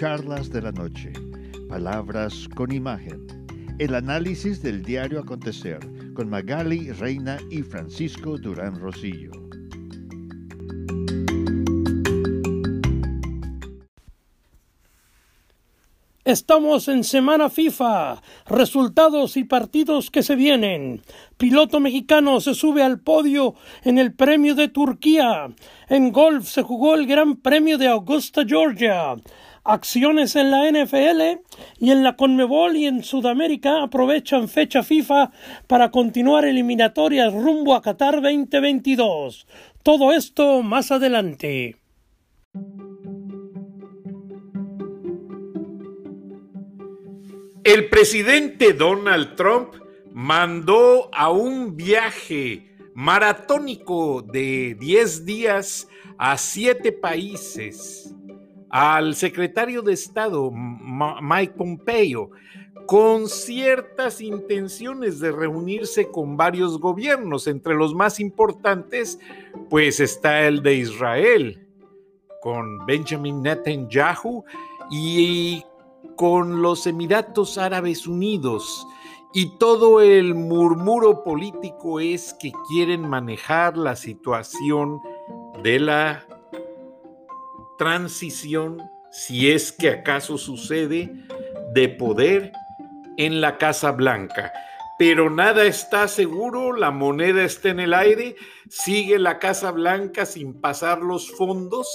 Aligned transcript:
Charlas 0.00 0.48
de 0.48 0.62
la 0.62 0.72
Noche, 0.72 1.12
Palabras 1.68 2.48
con 2.54 2.72
Imagen, 2.72 3.26
el 3.78 3.94
análisis 3.94 4.62
del 4.62 4.82
diario 4.82 5.20
acontecer 5.20 5.78
con 6.14 6.30
Magali 6.30 6.90
Reina 6.92 7.36
y 7.50 7.60
Francisco 7.60 8.38
Durán 8.38 8.80
Rosillo. 8.80 9.30
Estamos 16.24 16.88
en 16.88 17.04
semana 17.04 17.50
FIFA, 17.50 18.22
resultados 18.46 19.36
y 19.36 19.44
partidos 19.44 20.10
que 20.10 20.22
se 20.22 20.34
vienen. 20.34 21.02
Piloto 21.36 21.78
mexicano 21.78 22.40
se 22.40 22.54
sube 22.54 22.82
al 22.82 23.00
podio 23.00 23.54
en 23.82 23.98
el 23.98 24.14
premio 24.14 24.54
de 24.54 24.68
Turquía. 24.68 25.50
En 25.90 26.10
golf 26.10 26.48
se 26.48 26.62
jugó 26.62 26.94
el 26.94 27.06
Gran 27.06 27.36
Premio 27.36 27.76
de 27.76 27.88
Augusta, 27.88 28.44
Georgia. 28.46 29.16
Acciones 29.72 30.34
en 30.34 30.50
la 30.50 30.68
NFL 30.68 31.42
y 31.78 31.92
en 31.92 32.02
la 32.02 32.16
Conmebol 32.16 32.74
y 32.76 32.86
en 32.86 33.04
Sudamérica 33.04 33.84
aprovechan 33.84 34.48
fecha 34.48 34.82
FIFA 34.82 35.30
para 35.68 35.92
continuar 35.92 36.44
eliminatorias 36.44 37.32
rumbo 37.32 37.76
a 37.76 37.80
Qatar 37.80 38.20
2022. 38.20 39.46
Todo 39.84 40.12
esto 40.12 40.64
más 40.64 40.90
adelante. 40.90 41.76
El 47.62 47.88
presidente 47.90 48.72
Donald 48.72 49.36
Trump 49.36 49.74
mandó 50.12 51.10
a 51.14 51.30
un 51.30 51.76
viaje 51.76 52.74
maratónico 52.94 54.22
de 54.22 54.76
10 54.80 55.24
días 55.24 55.86
a 56.18 56.36
siete 56.36 56.90
países 56.90 58.16
al 58.70 59.14
secretario 59.14 59.82
de 59.82 59.92
Estado 59.92 60.50
Mike 60.50 61.54
Pompeo 61.56 62.30
con 62.86 63.28
ciertas 63.28 64.20
intenciones 64.20 65.20
de 65.20 65.32
reunirse 65.32 66.08
con 66.08 66.36
varios 66.36 66.78
gobiernos. 66.78 67.46
Entre 67.46 67.74
los 67.74 67.94
más 67.94 68.18
importantes, 68.18 69.18
pues 69.68 70.00
está 70.00 70.46
el 70.46 70.62
de 70.62 70.74
Israel, 70.74 71.66
con 72.40 72.84
Benjamin 72.86 73.42
Netanyahu 73.42 74.44
y 74.90 75.62
con 76.16 76.62
los 76.62 76.86
Emiratos 76.86 77.58
Árabes 77.58 78.06
Unidos 78.06 78.86
y 79.32 79.56
todo 79.58 80.00
el 80.00 80.34
murmuro 80.34 81.22
político 81.22 82.00
es 82.00 82.34
que 82.34 82.50
quieren 82.68 83.08
manejar 83.08 83.76
la 83.76 83.94
situación 83.94 85.00
de 85.62 85.78
la 85.78 86.26
transición, 87.80 88.90
si 89.10 89.50
es 89.50 89.72
que 89.72 89.88
acaso 89.88 90.36
sucede, 90.36 91.14
de 91.72 91.88
poder 91.88 92.52
en 93.16 93.40
la 93.40 93.56
Casa 93.56 93.90
Blanca. 93.92 94.52
Pero 94.98 95.30
nada 95.30 95.64
está 95.64 96.06
seguro, 96.06 96.76
la 96.76 96.90
moneda 96.90 97.42
está 97.42 97.70
en 97.70 97.80
el 97.80 97.94
aire, 97.94 98.36
sigue 98.68 99.18
la 99.18 99.38
Casa 99.38 99.70
Blanca 99.70 100.26
sin 100.26 100.60
pasar 100.60 101.00
los 101.00 101.30
fondos, 101.30 101.88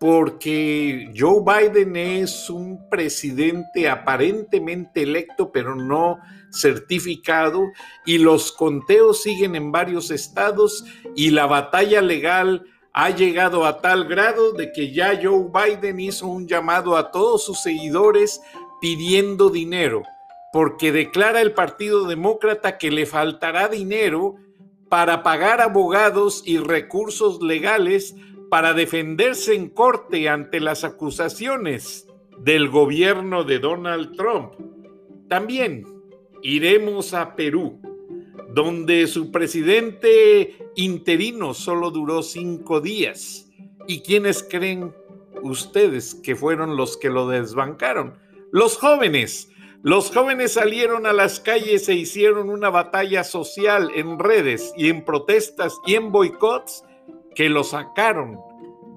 porque 0.00 1.12
Joe 1.16 1.44
Biden 1.46 1.94
es 1.94 2.50
un 2.50 2.88
presidente 2.88 3.88
aparentemente 3.88 5.02
electo, 5.02 5.52
pero 5.52 5.76
no 5.76 6.18
certificado, 6.52 7.70
y 8.04 8.18
los 8.18 8.50
conteos 8.50 9.22
siguen 9.22 9.54
en 9.54 9.70
varios 9.70 10.10
estados 10.10 10.84
y 11.14 11.30
la 11.30 11.46
batalla 11.46 12.02
legal 12.02 12.64
ha 12.92 13.10
llegado 13.10 13.64
a 13.64 13.80
tal 13.80 14.04
grado 14.04 14.52
de 14.52 14.72
que 14.72 14.92
ya 14.92 15.18
Joe 15.22 15.48
Biden 15.52 16.00
hizo 16.00 16.26
un 16.26 16.46
llamado 16.46 16.96
a 16.96 17.10
todos 17.10 17.44
sus 17.44 17.62
seguidores 17.62 18.40
pidiendo 18.80 19.50
dinero, 19.50 20.02
porque 20.52 20.90
declara 20.90 21.40
el 21.40 21.52
Partido 21.52 22.06
Demócrata 22.06 22.78
que 22.78 22.90
le 22.90 23.06
faltará 23.06 23.68
dinero 23.68 24.36
para 24.88 25.22
pagar 25.22 25.60
abogados 25.60 26.42
y 26.44 26.58
recursos 26.58 27.40
legales 27.42 28.16
para 28.50 28.74
defenderse 28.74 29.54
en 29.54 29.68
corte 29.68 30.28
ante 30.28 30.58
las 30.58 30.82
acusaciones 30.82 32.08
del 32.38 32.68
gobierno 32.68 33.44
de 33.44 33.60
Donald 33.60 34.16
Trump. 34.16 34.54
También 35.28 35.86
iremos 36.42 37.14
a 37.14 37.36
Perú, 37.36 37.80
donde 38.52 39.06
su 39.06 39.30
presidente 39.30 40.58
interino 40.84 41.54
solo 41.54 41.90
duró 41.90 42.22
cinco 42.22 42.80
días. 42.80 43.48
¿Y 43.86 44.00
quiénes 44.00 44.42
creen 44.42 44.94
ustedes 45.42 46.14
que 46.14 46.36
fueron 46.36 46.76
los 46.76 46.96
que 46.96 47.10
lo 47.10 47.28
desbancaron? 47.28 48.18
Los 48.50 48.76
jóvenes. 48.78 49.48
Los 49.82 50.10
jóvenes 50.10 50.52
salieron 50.52 51.06
a 51.06 51.12
las 51.12 51.40
calles 51.40 51.88
e 51.88 51.94
hicieron 51.94 52.50
una 52.50 52.68
batalla 52.68 53.24
social 53.24 53.90
en 53.94 54.18
redes 54.18 54.74
y 54.76 54.90
en 54.90 55.04
protestas 55.04 55.78
y 55.86 55.94
en 55.94 56.12
boicots 56.12 56.84
que 57.34 57.48
lo 57.48 57.64
sacaron 57.64 58.38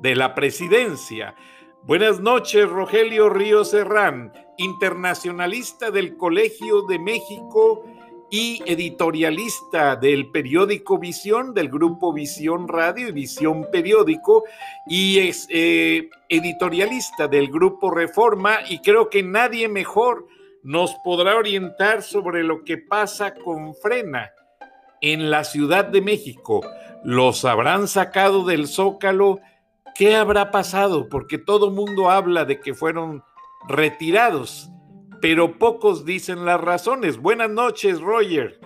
de 0.02 0.16
la 0.16 0.36
presidencia. 0.36 1.36
Buenas 1.84 2.20
noches, 2.20 2.70
Rogelio 2.70 3.30
Río 3.30 3.64
Serrán, 3.64 4.34
internacionalista 4.58 5.92
del 5.92 6.18
Colegio 6.18 6.84
de 6.84 7.00
México 7.00 7.84
y 8.34 8.64
editorialista 8.66 9.96
del 9.96 10.32
periódico 10.32 10.98
Visión, 10.98 11.54
del 11.54 11.70
grupo 11.70 12.12
Visión 12.12 12.68
Radio 12.68 13.10
y 13.10 13.12
Visión 13.12 13.68
Periódico, 13.72 14.44
y 14.88 15.20
es 15.20 15.46
eh, 15.52 16.10
editorialista 16.30 17.28
del 17.28 17.52
grupo 17.52 17.92
Reforma, 17.92 18.58
y 18.68 18.80
creo 18.80 19.08
que 19.08 19.22
nadie 19.22 19.70
mejor 19.70 20.26
nos 20.64 20.96
podrá 21.04 21.36
orientar 21.36 22.02
sobre 22.02 22.42
lo 22.44 22.64
que 22.64 22.80
pasa 22.80 23.36
con 23.36 23.76
Frena 23.76 24.32
en 25.00 25.30
la 25.30 25.44
Ciudad 25.44 25.86
de 25.86 26.02
México. 26.02 26.62
¿Los 27.04 27.46
habrán 27.46 27.88
sacado 27.88 28.46
del 28.46 28.66
zócalo? 28.66 29.42
¿Qué 29.94 30.16
habrá 30.16 30.50
pasado? 30.50 31.08
Porque 31.08 31.38
todo 31.38 31.70
mundo 31.70 32.10
habla 32.10 32.46
de 32.46 32.60
que 32.60 32.74
fueron 32.74 33.24
retirados, 33.70 34.72
pero 35.24 35.58
pocos 35.58 36.04
dicen 36.04 36.44
las 36.44 36.60
razones. 36.60 37.18
Buenas 37.18 37.50
noches, 37.50 38.02
Roger. 38.02 38.60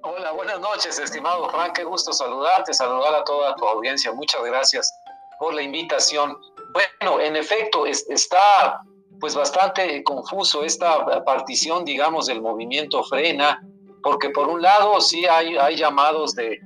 Hola, 0.00 0.32
buenas 0.32 0.58
noches, 0.60 0.98
estimado 0.98 1.46
Frank. 1.50 1.74
Qué 1.74 1.84
gusto 1.84 2.10
saludarte, 2.14 2.72
saludar 2.72 3.14
a 3.14 3.22
toda 3.24 3.54
tu 3.54 3.66
audiencia. 3.66 4.10
Muchas 4.12 4.42
gracias 4.44 4.90
por 5.38 5.52
la 5.52 5.60
invitación. 5.60 6.38
Bueno, 6.72 7.20
en 7.20 7.36
efecto, 7.36 7.84
está 7.84 8.80
pues 9.20 9.34
bastante 9.34 10.02
confuso 10.04 10.64
esta 10.64 11.22
partición, 11.26 11.84
digamos, 11.84 12.28
del 12.28 12.40
movimiento 12.40 13.04
frena, 13.04 13.62
porque 14.02 14.30
por 14.30 14.48
un 14.48 14.62
lado 14.62 14.98
sí 15.02 15.26
hay, 15.26 15.76
llamados 15.76 16.34
de, 16.34 16.58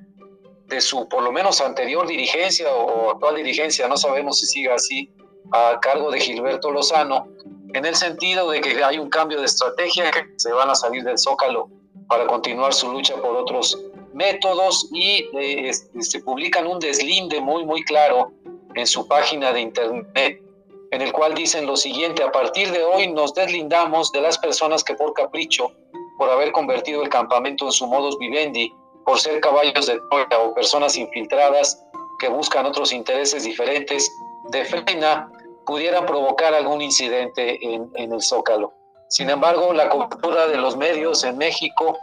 su 0.79 1.09
por 1.09 1.25
lo 1.25 1.33
menos 1.33 1.61
anterior 1.61 2.07
dirigencia 2.07 2.73
o 2.73 3.11
actual 3.11 3.35
dirigencia, 3.35 3.89
no 3.89 3.97
sabemos 3.97 4.39
si 4.39 4.47
sigue 4.47 4.73
así, 4.73 5.13
a 5.51 5.81
cargo 5.81 6.09
de 6.13 6.21
Gilberto 6.21 6.71
Lozano, 6.71 7.27
en 7.75 7.85
el 7.85 7.95
sentido 7.95 8.51
de 8.51 8.61
que 8.61 8.83
hay 8.85 8.99
un 8.99 9.09
cambio 9.09 9.41
de 9.41 9.47
estrategia, 9.47 10.11
que 10.11 10.27
se 10.37 10.53
van 10.53 10.71
a 10.71 10.75
salir 10.75 11.03
del 11.05 11.19
zócalo 11.19 11.69
para 12.09 12.27
continuar 12.27 12.75
su 12.75 12.91
lucha 12.93 13.15
por 13.17 13.37
otros 13.37 13.79
métodos 14.13 14.89
y 14.93 15.27
eh, 15.35 15.73
se 15.73 16.21
publican 16.21 16.67
un 16.67 16.79
deslinde 16.79 17.41
muy, 17.41 17.65
muy 17.65 17.83
claro 17.85 18.33
en 18.75 18.87
su 18.87 19.07
página 19.09 19.53
de 19.53 19.61
internet, 19.61 20.43
en 20.91 21.01
el 21.01 21.13
cual 21.13 21.35
dicen 21.35 21.67
lo 21.67 21.77
siguiente, 21.77 22.23
a 22.23 22.31
partir 22.31 22.71
de 22.71 22.85
hoy 22.85 23.09
nos 23.09 23.33
deslindamos 23.35 24.13
de 24.13 24.21
las 24.21 24.39
personas 24.39 24.85
que 24.85 24.95
por 24.95 25.15
capricho, 25.15 25.73
por 26.19 26.29
haber 26.31 26.53
convertido 26.53 27.03
el 27.03 27.09
campamento 27.09 27.67
en 27.67 27.73
su 27.73 27.87
modus 27.87 28.19
vivendi, 28.19 28.73
por 29.05 29.19
ser 29.19 29.41
caballos 29.41 29.87
de 29.87 29.99
Troya 30.11 30.39
o 30.39 30.55
personas 30.55 30.97
infiltradas 30.97 31.83
que 32.19 32.29
buscan 32.29 32.67
otros 32.67 32.93
intereses 32.93 33.45
diferentes 33.45 34.15
de 34.51 34.65
frena, 34.65 35.31
pudieran 35.67 36.07
provocar 36.07 36.55
algún 36.55 36.83
incidente 36.83 37.59
en, 37.63 37.91
el 37.95 38.23
Zócalo. 38.23 38.73
Sin 39.09 39.31
embargo, 39.31 39.73
la 39.73 39.89
cobertura 39.89 40.47
de 40.47 40.57
los 40.57 40.77
medios 40.77 41.25
en 41.25 41.39
México, 41.39 41.99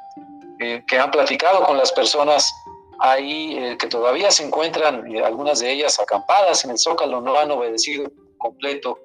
eh, 0.59 0.83
que 0.87 0.99
han 0.99 1.11
platicado 1.11 1.65
con 1.65 1.77
las 1.77 1.91
personas 1.91 2.51
ahí, 2.99 3.57
eh, 3.57 3.77
que 3.77 3.87
todavía 3.87 4.29
se 4.31 4.45
encuentran, 4.45 5.09
eh, 5.13 5.23
algunas 5.23 5.59
de 5.59 5.71
ellas 5.71 5.99
acampadas 5.99 6.63
en 6.65 6.71
el 6.71 6.77
Zócalo, 6.77 7.21
no 7.21 7.37
han 7.37 7.51
obedecido 7.51 8.09
completo 8.37 8.99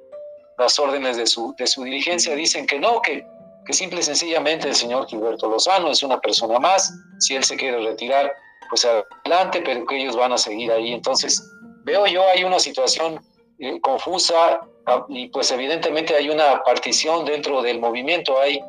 las 0.58 0.78
órdenes 0.78 1.16
de 1.16 1.26
su, 1.26 1.54
de 1.56 1.66
su 1.66 1.82
dirigencia, 1.82 2.34
dicen 2.34 2.66
que 2.66 2.78
no, 2.78 3.00
que 3.00 3.26
que 3.64 3.72
simple 3.72 4.00
y 4.00 4.02
sencillamente 4.02 4.68
el 4.68 4.74
señor 4.74 5.06
Gilberto 5.06 5.48
Lozano 5.48 5.90
es 5.90 6.02
una 6.02 6.20
persona 6.20 6.58
más, 6.58 6.92
si 7.18 7.34
él 7.34 7.44
se 7.44 7.56
quiere 7.56 7.82
retirar, 7.82 8.32
pues 8.68 8.84
adelante, 8.84 9.62
pero 9.64 9.86
que 9.86 9.96
ellos 9.96 10.16
van 10.16 10.32
a 10.32 10.38
seguir 10.38 10.70
ahí. 10.70 10.92
Entonces, 10.92 11.42
veo 11.84 12.06
yo 12.06 12.22
hay 12.28 12.44
una 12.44 12.58
situación 12.58 13.20
eh, 13.58 13.80
confusa 13.80 14.60
ah, 14.86 15.06
y 15.08 15.28
pues 15.28 15.50
evidentemente 15.50 16.14
hay 16.14 16.28
una 16.28 16.62
partición 16.62 17.24
dentro 17.24 17.62
del 17.62 17.80
movimiento, 17.80 18.38
hay 18.38 18.60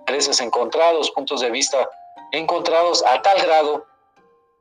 intereses 0.00 0.40
encontrados, 0.40 1.10
puntos 1.12 1.40
de 1.40 1.50
vista 1.50 1.88
encontrados 2.32 3.04
a 3.06 3.22
tal 3.22 3.40
grado 3.40 3.86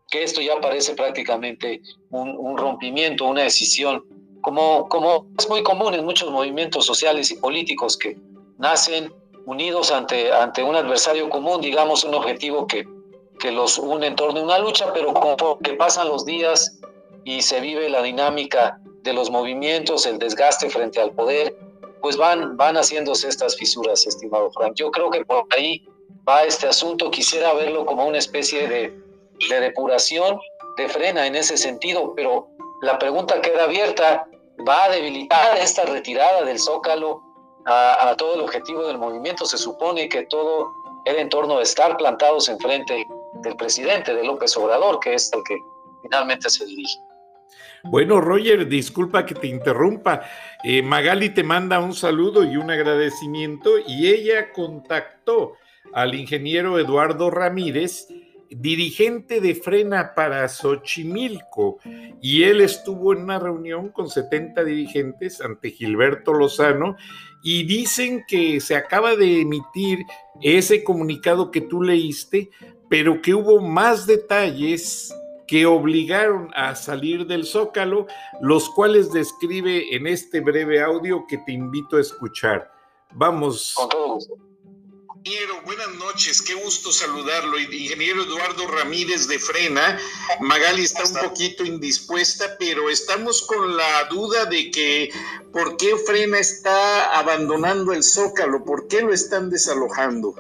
que 0.10 0.24
esto 0.24 0.42
ya 0.42 0.60
parece 0.62 0.94
prácticamente 0.94 1.82
un, 2.12 2.58
rompimiento, 2.58 3.26
una 3.26 3.44
decisión. 3.44 4.06
Como, 4.42 4.88
como 4.90 5.26
es 5.40 5.50
muy 5.50 5.64
común 5.64 5.94
en 5.94 6.06
muchos 6.06 6.30
movimientos 6.30 6.86
sociales 6.86 7.32
y 7.32 7.38
políticos 7.38 7.98
que 7.98 8.18
nacen 8.60 9.12
unidos 9.46 9.92
ante, 9.92 10.32
ante 10.32 10.62
un 10.62 10.76
adversario 10.76 11.30
común, 11.30 11.62
digamos, 11.62 12.04
un 12.04 12.14
objetivo 12.14 12.68
que, 12.68 12.86
que 13.40 13.52
los 13.52 13.80
une 13.80 14.08
en 14.08 14.16
torno 14.16 14.42
a 14.42 14.44
una 14.44 14.60
lucha, 14.60 14.94
pero 14.94 15.14
que 15.64 15.74
pasan 15.74 16.10
los 16.10 16.26
días 16.26 16.80
y 17.24 17.42
se 17.42 17.60
vive 17.62 17.90
la 17.90 18.04
dinámica 18.04 18.80
de 19.04 19.14
los 19.14 19.30
movimientos, 19.30 20.06
el 20.06 20.18
desgaste 20.18 20.70
frente 20.70 21.00
al 21.00 21.12
poder, 21.12 21.56
pues 22.02 22.18
van, 22.18 22.58
van 22.58 22.76
haciéndose 22.76 23.28
estas 23.28 23.56
fisuras, 23.56 24.06
estimado 24.08 24.52
Frank. 24.52 24.74
Yo 24.76 24.92
creo 24.92 25.10
que 25.10 25.24
por 25.24 25.46
ahí 25.56 25.86
va 26.28 26.44
este 26.44 26.68
asunto. 26.68 27.12
Quisiera 27.12 27.54
verlo 27.54 27.86
como 27.86 28.06
una 28.06 28.18
especie 28.18 28.68
de, 28.68 28.98
de 29.50 29.60
depuración, 29.60 30.40
de 30.78 30.90
frena 30.90 31.28
en 31.28 31.36
ese 31.36 31.58
sentido, 31.58 32.14
pero 32.16 32.48
la 32.82 32.98
pregunta 33.00 33.42
queda 33.42 33.64
abierta. 33.64 34.28
¿Va 34.68 34.86
a 34.86 34.90
debilitar 34.90 35.58
esta 35.58 35.84
retirada 35.84 36.44
del 36.44 36.60
Zócalo 36.60 37.22
a, 37.66 38.14
todo 38.18 38.36
el 38.36 38.42
objetivo 38.42 38.86
del 38.86 38.98
movimiento? 38.98 39.46
Se 39.46 39.58
supone 39.58 40.08
que 40.08 40.26
todo 40.28 40.72
era 41.06 41.20
en 41.20 41.30
torno 41.30 41.58
a 41.58 41.64
estar 41.64 41.98
plantados 41.98 42.50
enfrente 42.50 43.06
del 43.42 43.56
presidente, 43.56 44.14
de 44.14 44.24
López 44.24 44.56
Obrador, 44.56 45.00
que 45.00 45.16
es 45.16 45.32
el 45.34 45.44
que 45.44 45.58
finalmente 46.04 46.50
se 46.50 46.66
dirige. 46.66 47.00
Bueno, 47.84 48.22
Roger, 48.22 48.68
disculpa 48.68 49.26
que 49.26 49.36
te 49.36 49.48
interrumpa. 49.48 50.22
Eh, 50.64 50.82
Magali 50.82 51.32
te 51.32 51.44
manda 51.44 51.80
un 51.80 51.94
saludo 51.94 52.44
y 52.44 52.56
un 52.56 52.72
agradecimiento 52.72 53.72
y 53.86 54.08
ella 54.08 54.54
contactó 54.54 55.58
al 55.94 56.16
ingeniero 56.16 56.80
Eduardo 56.80 57.30
Ramírez, 57.30 58.08
dirigente 58.50 59.42
de 59.42 59.56
Frena 59.56 60.14
para 60.16 60.48
Xochimilco, 60.48 61.80
y 62.22 62.44
él 62.44 62.62
estuvo 62.62 63.14
en 63.14 63.24
una 63.24 63.38
reunión 63.38 63.90
con 63.90 64.10
70 64.10 64.64
dirigentes 64.64 65.42
ante 65.42 65.72
Gilberto 65.72 66.34
Lozano 66.34 66.96
y 67.44 67.64
dicen 67.64 68.24
que 68.28 68.62
se 68.62 68.76
acaba 68.76 69.16
de 69.16 69.42
emitir 69.42 70.00
ese 70.42 70.84
comunicado 70.84 71.52
que 71.52 71.62
tú 71.62 71.82
leíste, 71.82 72.50
pero 72.90 73.22
que 73.22 73.34
hubo 73.34 73.60
más 73.60 74.08
detalles 74.08 75.14
que 75.54 75.68
obligaron 75.68 76.50
a 76.56 76.74
salir 76.74 77.28
del 77.28 77.46
zócalo, 77.46 78.08
los 78.42 78.72
cuales 78.72 79.12
describe 79.12 79.96
en 79.96 80.08
este 80.08 80.40
breve 80.40 80.82
audio 80.82 81.28
que 81.28 81.38
te 81.38 81.52
invito 81.52 81.98
a 81.98 82.02
escuchar. 82.02 82.72
Vamos. 83.12 83.76
Ingeniero, 85.24 85.62
buenas 85.64 85.90
noches, 86.00 86.42
qué 86.42 86.56
gusto 86.56 86.92
saludarlo. 86.92 87.60
Ingeniero 87.60 88.24
Eduardo 88.24 88.66
Ramírez 88.66 89.28
de 89.28 89.38
Frena. 89.38 90.00
Magali 90.40 90.86
está 90.86 91.04
un 91.04 91.30
poquito 91.30 91.64
indispuesta, 91.64 92.56
pero 92.58 92.90
estamos 92.90 93.44
con 93.44 93.78
la 93.78 94.06
duda 94.06 94.46
de 94.46 94.72
que 94.72 95.12
por 95.52 95.78
qué 95.78 95.98
Frena 95.98 96.40
está 96.40 97.20
abandonando 97.20 97.94
el 97.94 98.02
zócalo, 98.02 98.66
por 98.66 98.88
qué 98.88 99.04
lo 99.04 99.14
están 99.14 99.52
desalojando. 99.52 100.34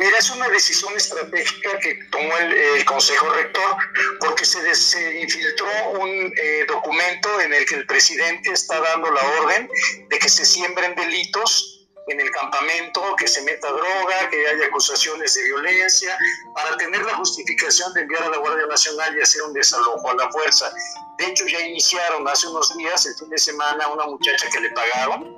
Mira, 0.00 0.16
es 0.16 0.30
una 0.30 0.48
decisión 0.48 0.96
estratégica 0.96 1.78
que 1.78 1.94
tomó 2.10 2.34
el, 2.38 2.84
Consejo 2.86 3.28
Rector 3.34 3.76
porque 4.18 4.46
se, 4.46 5.20
infiltró 5.20 5.68
un 6.00 6.08
eh, 6.08 6.64
documento 6.66 7.38
en 7.42 7.52
el 7.52 7.66
que 7.66 7.74
el 7.74 7.86
presidente 7.86 8.50
está 8.50 8.80
dando 8.80 9.10
la 9.10 9.20
orden 9.42 9.68
de 10.08 10.18
que 10.18 10.28
se 10.30 10.46
siembren 10.46 10.94
delitos 10.94 11.86
en 12.08 12.18
el 12.18 12.30
campamento, 12.30 13.14
que 13.16 13.28
se 13.28 13.42
meta 13.42 13.68
droga, 13.68 14.30
que 14.30 14.48
haya 14.48 14.68
acusaciones 14.68 15.34
de 15.34 15.42
violencia, 15.44 16.16
para 16.54 16.78
tener 16.78 17.04
la 17.04 17.16
justificación 17.16 17.92
de 17.92 18.00
enviar 18.00 18.22
a 18.22 18.30
la 18.30 18.38
Guardia 18.38 18.66
Nacional 18.68 19.14
y 19.18 19.20
hacer 19.20 19.42
un 19.42 19.52
desalojo 19.52 20.10
a 20.10 20.14
la 20.14 20.30
fuerza. 20.30 20.72
De 21.18 21.26
hecho, 21.26 21.46
ya 21.46 21.60
iniciaron 21.60 22.26
hace 22.26 22.46
unos 22.46 22.74
días, 22.74 23.04
el 23.04 23.14
fin 23.16 23.28
de 23.28 23.36
semana, 23.36 23.86
una 23.88 24.06
muchacha 24.06 24.48
que 24.48 24.60
le 24.60 24.70
pagaron, 24.70 25.36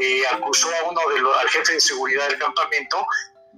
eh, 0.00 0.22
acusó 0.30 0.68
a 0.68 0.88
uno 0.88 1.00
de 1.12 1.20
los, 1.20 1.36
al 1.36 1.48
jefe 1.48 1.72
de 1.72 1.80
seguridad 1.80 2.28
del 2.28 2.38
campamento 2.38 3.04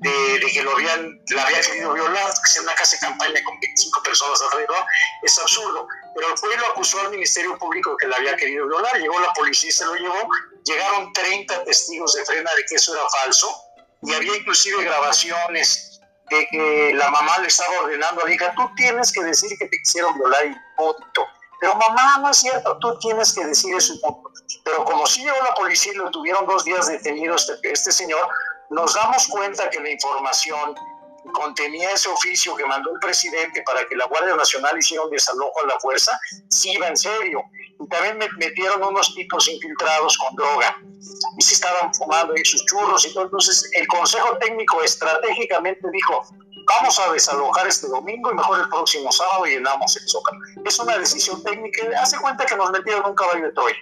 de, 0.01 0.41
que 0.53 0.63
lo 0.63 0.73
habían, 0.73 1.21
la 1.31 1.45
había 1.45 1.61
querido 1.61 1.93
violar, 1.93 2.27
que 2.27 2.51
sea 2.51 2.63
una 2.63 2.75
casa 2.75 2.97
de 2.97 3.01
campaña 3.01 3.41
con 3.45 3.59
25 3.61 4.03
personas 4.03 4.43
alrededor, 4.43 4.85
es 5.23 5.39
absurdo. 5.39 5.89
Pero 6.15 6.29
el 6.29 6.41
pueblo 6.41 6.67
acusó 6.69 7.01
al 7.01 7.11
Ministerio 7.11 7.59
Público 7.59 7.91
de 7.91 7.97
que 8.01 8.07
la 8.09 8.17
había 8.17 8.37
querido 8.37 8.67
violar, 8.67 8.97
llegó 8.99 9.19
la 9.21 9.33
policía 9.33 9.71
y 9.71 9.73
se 9.73 9.85
lo 9.85 9.95
llevó, 9.95 10.29
llegaron 10.65 11.13
30 11.13 11.65
testigos 11.65 12.15
de 12.15 12.25
frena 12.25 12.51
de 12.57 12.65
que 12.67 12.75
eso 12.75 12.95
era 12.95 13.09
falso, 13.23 13.51
y 14.03 14.13
había 14.13 14.37
inclusive 14.37 14.85
grabaciones 14.85 16.01
de 16.31 16.47
que 16.51 16.93
la 16.95 17.11
mamá 17.11 17.39
le 17.39 17.49
estaba 17.49 17.81
ordenando 17.81 18.23
a 18.23 18.27
la 18.27 18.35
hija, 18.35 18.55
tú 18.57 18.69
tienes 18.77 19.13
que 19.13 19.23
decir 19.23 19.57
que 19.59 19.67
te 19.67 19.79
quisieron 19.79 20.15
violar 20.15 20.47
y 20.47 20.57
punto. 20.77 21.27
Pero 21.59 21.75
mamá, 21.75 22.19
no 22.19 22.31
es 22.31 22.37
cierto, 22.37 22.77
tú 22.79 22.99
tienes 22.99 23.33
que 23.33 23.45
decir 23.47 23.75
eso 23.75 23.95
y 23.95 23.99
punto. 24.01 24.31
Pero 24.65 24.85
como 24.85 25.07
si 25.07 25.23
llegó 25.23 25.37
la 25.43 25.55
policía 25.55 25.93
y 25.93 25.97
lo 25.97 26.11
tuvieron 26.11 26.47
dos 26.47 26.65
días 26.65 26.87
detenido 26.89 27.37
este, 27.37 27.55
este 27.63 27.93
señor, 27.93 28.29
nos 28.71 28.95
damos 28.95 29.27
cuenta 29.29 29.71
que 29.71 29.81
la 29.81 29.91
información 29.91 30.75
contenía 31.33 31.91
ese 31.91 32.09
oficio 32.09 32.55
que 32.57 32.65
mandó 32.65 32.93
el 32.93 33.01
presidente 33.01 33.63
para 33.63 33.87
que 33.87 33.97
la 33.97 34.07
Guardia 34.07 34.37
Nacional 34.37 34.79
hiciera 34.79 35.05
un 35.05 35.11
desalojo 35.11 35.61
a 35.65 35.67
la 35.67 35.81
fuerza, 35.81 36.19
sí 36.49 36.73
iba 36.73 36.89
en 36.89 36.97
serio. 36.97 37.43
Y 37.79 37.89
también 37.89 38.19
me 38.19 38.29
metieron 38.39 38.83
unos 38.83 39.15
tipos 39.15 39.49
infiltrados 39.49 40.17
con 40.19 40.35
droga 40.35 40.79
y 41.37 41.43
se 41.43 41.55
estaban 41.55 41.93
fumando 41.95 42.33
ahí 42.35 42.45
sus 42.45 42.65
churros 42.65 43.05
y 43.07 43.13
todo. 43.13 43.25
Entonces 43.25 43.69
el 43.75 43.87
Consejo 43.89 44.39
Técnico 44.39 44.83
estratégicamente 44.83 45.87
dijo, 45.93 46.23
vamos 46.67 46.99
a 46.99 47.13
desalojar 47.13 47.67
este 47.67 47.89
domingo 47.89 48.31
y 48.31 48.35
mejor 48.35 48.61
el 48.61 48.69
próximo 48.69 49.13
sábado 49.13 49.45
llenamos 49.45 49.97
el 49.97 50.09
zócalo. 50.09 50.39
Es 50.65 50.79
una 50.79 50.97
decisión 50.99 51.43
técnica. 51.43 51.83
Hace 52.01 52.19
cuenta 52.19 52.47
que 52.47 52.57
nos 52.57 52.71
metieron 52.71 53.11
un 53.11 53.15
caballo 53.15 53.45
de 53.45 53.53
Troya 53.53 53.77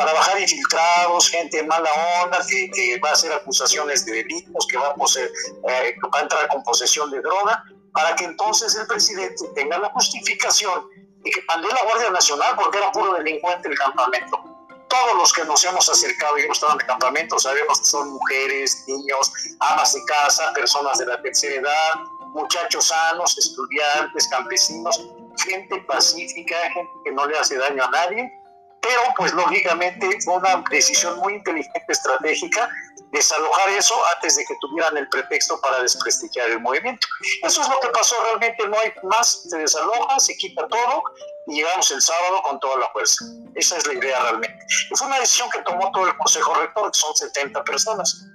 para 0.00 0.14
bajar 0.14 0.40
infiltrados, 0.40 1.28
gente 1.28 1.62
mala 1.64 1.90
onda, 2.24 2.38
que, 2.48 2.98
va 3.04 3.10
a 3.10 3.12
hacer 3.12 3.30
acusaciones 3.34 4.06
de 4.06 4.12
delitos, 4.12 4.66
que 4.66 4.78
va 4.78 4.88
a, 4.88 4.94
poseer, 4.94 5.30
eh, 5.68 5.94
va 6.02 6.20
a 6.20 6.22
entrar 6.22 6.48
con 6.48 6.62
posesión 6.62 7.10
de 7.10 7.20
droga, 7.20 7.62
para 7.92 8.16
que 8.16 8.24
entonces 8.24 8.74
el 8.76 8.86
presidente 8.86 9.44
tenga 9.54 9.78
la 9.78 9.90
justificación 9.90 10.88
de 11.22 11.30
que 11.30 11.42
mandó 11.46 11.68
la 11.68 11.82
Guardia 11.82 12.08
Nacional 12.08 12.56
porque 12.56 12.78
era 12.78 12.90
puro 12.92 13.12
delincuente 13.12 13.68
el 13.68 13.78
campamento. 13.78 14.42
Todos 14.88 15.16
los 15.18 15.34
que 15.34 15.44
nos 15.44 15.62
hemos 15.66 15.86
acercado 15.90 16.38
y 16.38 16.44
hemos 16.44 16.56
estado 16.56 16.72
en 16.72 16.80
el 16.80 16.86
campamento 16.86 17.38
sabemos 17.38 17.80
que 17.80 17.84
son 17.84 18.10
mujeres, 18.10 18.84
niños, 18.86 19.30
amas 19.58 19.92
de 19.92 20.02
casa, 20.06 20.50
personas 20.54 20.96
de 20.96 21.04
la 21.08 21.20
tercera 21.20 21.56
edad, 21.56 21.94
muchachos 22.32 22.86
sanos, 22.86 23.36
estudiantes, 23.36 24.26
campesinos, 24.28 24.98
gente 25.46 25.78
pacífica, 25.82 26.56
gente 26.72 26.90
que 27.04 27.12
no 27.12 27.26
le 27.26 27.38
hace 27.38 27.58
daño 27.58 27.84
a 27.84 27.90
nadie 27.90 28.39
pero 28.80 29.00
pues 29.16 29.32
lógicamente 29.34 30.08
fue 30.24 30.36
una 30.36 30.64
decisión 30.70 31.18
muy 31.18 31.34
inteligente, 31.34 31.84
estratégica, 31.88 32.68
desalojar 33.12 33.68
eso 33.70 33.94
antes 34.14 34.36
de 34.36 34.44
que 34.44 34.54
tuvieran 34.60 34.96
el 34.96 35.08
pretexto 35.08 35.60
para 35.60 35.82
desprestigiar 35.82 36.50
el 36.50 36.60
movimiento. 36.60 37.06
Eso 37.42 37.60
es 37.62 37.68
lo 37.68 37.78
que 37.80 37.88
pasó 37.88 38.16
realmente, 38.24 38.66
no 38.68 38.78
hay 38.78 38.92
más, 39.02 39.42
se 39.48 39.58
desaloja, 39.58 40.18
se 40.20 40.36
quita 40.36 40.66
todo 40.68 41.02
y 41.46 41.56
llegamos 41.56 41.90
el 41.90 42.00
sábado 42.00 42.42
con 42.42 42.60
toda 42.60 42.78
la 42.78 42.88
fuerza. 42.92 43.24
Esa 43.54 43.76
es 43.76 43.86
la 43.86 43.94
idea 43.94 44.22
realmente. 44.22 44.58
Y 44.90 44.96
fue 44.96 45.06
una 45.06 45.18
decisión 45.18 45.50
que 45.50 45.62
tomó 45.62 45.90
todo 45.92 46.06
el 46.06 46.16
Consejo 46.16 46.54
Rector, 46.54 46.90
que 46.92 46.98
son 46.98 47.14
70 47.14 47.64
personas. 47.64 48.26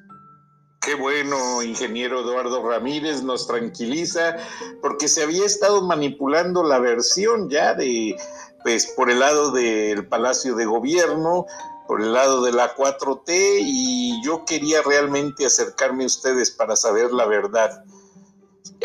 Qué 0.86 0.94
bueno, 0.94 1.64
ingeniero 1.64 2.22
Eduardo 2.22 2.68
Ramírez, 2.68 3.24
nos 3.24 3.48
tranquiliza, 3.48 4.36
porque 4.82 5.08
se 5.08 5.24
había 5.24 5.44
estado 5.44 5.82
manipulando 5.82 6.64
la 6.64 6.78
versión 6.78 7.50
ya 7.50 7.74
de 7.74 8.16
pues 8.62 8.88
por 8.96 9.10
el 9.10 9.20
lado 9.20 9.52
del 9.52 10.08
Palacio 10.08 10.56
de 10.56 10.66
Gobierno, 10.66 11.46
por 11.88 12.02
el 12.02 12.14
lado 12.14 12.44
de 12.44 12.52
la 12.52 12.76
4T 12.76 13.60
y 13.62 14.24
yo 14.24 14.46
quería 14.46 14.82
realmente 14.82 15.46
acercarme 15.46 16.04
a 16.04 16.08
ustedes 16.08 16.52
para 16.52 16.76
saber 16.76 17.12
la 17.12 17.26
verdad. 17.26 17.84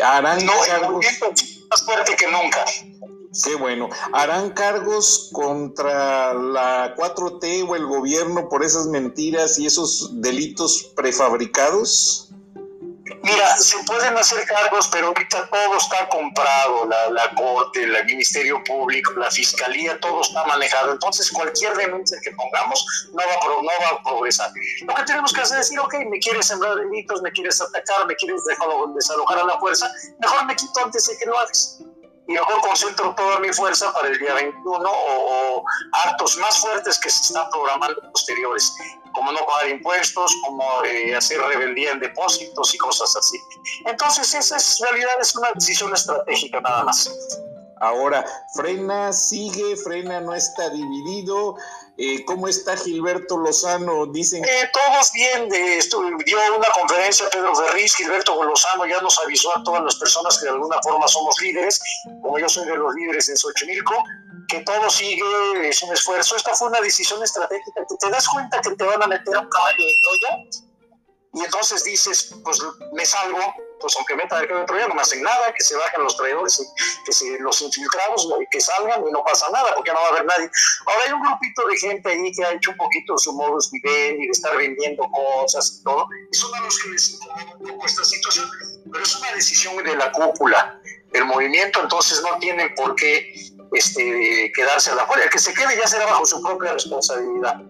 Harán 0.03 0.45
no, 0.45 0.53
cargos 0.67 1.05
más 1.69 1.83
fuerte 1.83 2.15
que 2.15 2.27
nunca. 2.27 2.65
Qué 3.43 3.55
bueno. 3.55 3.89
¿Harán 4.13 4.51
cargos 4.51 5.29
contra 5.31 6.33
la 6.33 6.95
4T 6.95 7.65
o 7.67 7.75
el 7.75 7.85
gobierno 7.85 8.49
por 8.49 8.63
esas 8.63 8.87
mentiras 8.87 9.57
y 9.57 9.65
esos 9.65 10.21
delitos 10.21 10.91
prefabricados? 10.95 12.27
Mira, 13.23 13.57
se 13.57 13.77
pueden 13.83 14.17
hacer 14.17 14.45
cargos, 14.45 14.89
pero 14.91 15.07
ahorita 15.07 15.47
todo 15.49 15.77
está 15.77 16.09
comprado, 16.09 16.87
la, 16.87 17.31
Corte, 17.35 17.83
el 17.83 18.05
Ministerio 18.05 18.61
Público, 18.63 19.13
la 19.13 19.29
Fiscalía, 19.29 19.99
todo 19.99 20.21
está 20.21 20.45
manejado. 20.45 20.93
Entonces, 20.93 21.31
cualquier 21.31 21.75
denuncia 21.75 22.17
que 22.23 22.31
pongamos 22.31 23.09
no 23.13 23.19
va, 23.19 23.61
no 23.61 23.63
va 23.63 23.99
a 23.99 24.03
progresar. 24.03 24.51
Lo 24.85 24.95
que 24.95 25.03
tenemos 25.03 25.33
que 25.33 25.41
hacer 25.41 25.59
es 25.59 25.69
decir, 25.69 25.79
ok, 25.79 25.93
me 26.09 26.19
quieres 26.19 26.47
sembrar 26.47 26.75
delitos, 26.75 27.21
me 27.21 27.31
quieres 27.31 27.61
atacar, 27.61 28.07
me 28.07 28.15
quieres 28.15 28.41
desalojar 28.95 29.39
a 29.39 29.43
la 29.45 29.59
fuerza, 29.59 29.91
mejor 30.19 30.45
me 30.45 30.55
quito 30.55 30.83
antes 30.83 31.07
de 31.07 31.17
que 31.17 31.25
lo 31.25 31.37
hagas 31.37 31.79
y 32.27 32.33
mejor 32.33 32.61
concentro 32.61 33.13
toda 33.15 33.39
mi 33.39 33.49
fuerza 33.49 33.91
para 33.93 34.07
el 34.07 34.17
día 34.17 34.33
21 34.33 34.89
o, 34.89 35.63
actos 36.05 36.37
más 36.37 36.59
fuertes 36.59 36.99
que 36.99 37.09
se 37.09 37.21
están 37.23 37.49
programando 37.49 38.01
posteriores, 38.11 38.73
como 39.13 39.31
no 39.31 39.45
pagar 39.45 39.69
impuestos, 39.69 40.31
como 40.45 40.63
eh, 40.85 41.15
hacer 41.15 41.41
rebeldía 41.41 41.91
en 41.91 41.99
depósitos 41.99 42.73
y 42.73 42.77
cosas 42.77 43.15
así. 43.15 43.37
Entonces, 43.85 44.33
esa 44.33 44.57
es, 44.57 44.79
en 44.79 44.87
realidad 44.87 45.13
es 45.19 45.35
una 45.35 45.51
decisión 45.53 45.93
estratégica 45.93 46.61
nada 46.61 46.83
más. 46.83 47.09
Ahora, 47.81 48.23
Frena 48.53 49.11
sigue, 49.11 49.75
Frena 49.75 50.21
no 50.21 50.35
está 50.35 50.69
dividido. 50.69 51.55
Eh, 52.03 52.25
¿Cómo 52.25 52.47
está 52.47 52.75
Gilberto 52.75 53.37
Lozano? 53.37 54.07
Dicen. 54.07 54.43
Eh, 54.43 54.69
todos 54.73 55.11
bien. 55.11 55.47
dio 55.49 56.37
una 56.57 56.67
conferencia 56.69 57.29
Pedro 57.29 57.55
Ferriz. 57.55 57.95
Gilberto 57.95 58.43
Lozano 58.43 58.87
ya 58.87 58.99
nos 59.01 59.19
avisó 59.19 59.55
a 59.55 59.61
todas 59.61 59.83
las 59.83 59.95
personas 59.97 60.35
que 60.39 60.45
de 60.45 60.51
alguna 60.53 60.81
forma 60.81 61.07
somos 61.07 61.39
líderes, 61.39 61.79
como 62.23 62.39
yo 62.39 62.49
soy 62.49 62.65
de 62.65 62.75
los 62.75 62.95
líderes 62.95 63.29
en 63.29 63.37
Xochimilco, 63.37 64.03
que 64.47 64.61
todo 64.61 64.89
sigue, 64.89 65.69
es 65.69 65.83
un 65.83 65.93
esfuerzo. 65.93 66.35
Esta 66.35 66.55
fue 66.55 66.69
una 66.69 66.81
decisión 66.81 67.21
estratégica. 67.21 67.85
¿Te, 67.99 68.09
das 68.09 68.27
cuenta 68.27 68.59
que 68.61 68.71
te 68.71 68.83
van 68.83 69.03
a 69.03 69.05
meter 69.05 69.35
a 69.35 69.41
un 69.41 69.49
caballo 69.49 69.85
de 69.85 69.93
Troya? 70.01 70.43
Y 71.35 71.43
entonces 71.45 71.83
dices, 71.83 72.33
pues 72.43 72.59
me 72.93 73.05
salgo, 73.05 73.53
pues 73.81 73.95
aunque 73.97 74.15
meta 74.15 74.39
el 74.39 74.47
de 74.47 74.63
Troya, 74.65 74.87
no 74.87 74.99
hacen 74.99 75.21
nada, 75.21 75.53
que 75.53 75.63
se 75.63 75.75
bajen 75.75 76.03
los 76.03 76.15
traidores, 76.15 76.61
que 77.05 77.11
se, 77.11 77.39
los 77.39 77.61
infiltrados, 77.61 78.29
que 78.49 78.61
salgan 78.61 79.03
y 79.07 79.11
no 79.11 79.23
pasa 79.23 79.47
nada, 79.51 79.73
porque 79.75 79.91
no 79.91 79.99
va 79.99 80.05
a 80.05 80.09
haber 80.09 80.25
nadie. 80.25 80.49
Ahora 80.85 80.99
hay 81.07 81.13
un 81.13 81.21
grupito 81.21 81.67
de 81.67 81.77
gente 81.77 82.09
ahí 82.09 82.31
que 82.31 82.45
ha 82.45 82.53
hecho 82.53 82.71
un 82.71 82.77
poquito 82.77 83.17
su 83.17 83.33
modus 83.33 83.71
vivendi, 83.71 84.25
de 84.25 84.31
estar 84.31 84.55
vendiendo 84.55 85.03
cosas 85.11 85.79
y 85.79 85.83
todo, 85.83 86.07
y 86.31 86.37
son 86.37 86.53
a 86.55 86.61
los 86.61 86.79
que 86.79 86.89
les 86.89 87.09
incomoda 87.09 87.55
un 87.59 87.67
poco 87.67 87.85
esta 87.85 88.03
situación, 88.03 88.49
pero 88.91 89.03
es 89.03 89.15
una 89.15 89.31
decisión 89.33 89.83
de 89.83 89.95
la 89.95 90.11
cúpula 90.11 90.79
del 91.11 91.25
movimiento, 91.25 91.81
entonces 91.81 92.21
no 92.21 92.37
tienen 92.39 92.73
por 92.75 92.95
qué 92.95 93.33
este, 93.73 94.51
quedarse 94.55 94.91
a 94.91 94.95
la 94.95 95.05
fuera. 95.05 95.23
El 95.23 95.29
que 95.29 95.39
se 95.39 95.53
quede 95.53 95.77
ya 95.77 95.87
será 95.87 96.05
bajo 96.05 96.25
su 96.25 96.41
propia 96.41 96.73
responsabilidad 96.73 97.61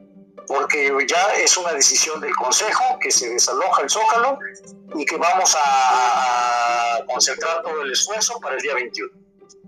porque 0.48 0.92
ya 1.08 1.34
es 1.36 1.58
una 1.58 1.74
decisión 1.74 2.20
del 2.22 2.36
Consejo 2.36 2.84
que 3.00 3.12
se 3.12 3.30
desaloja 3.30 3.82
el 3.84 3.90
Zócalo 3.90 4.38
y 4.96 5.06
que 5.06 5.18
vamos 5.18 5.56
a 5.58 7.00
concentrar 7.08 7.62
todo 7.64 7.82
el 7.82 7.92
esfuerzo 7.92 8.40
para 8.40 8.56
el 8.56 8.62
día 8.62 8.74
21. 8.76 9.12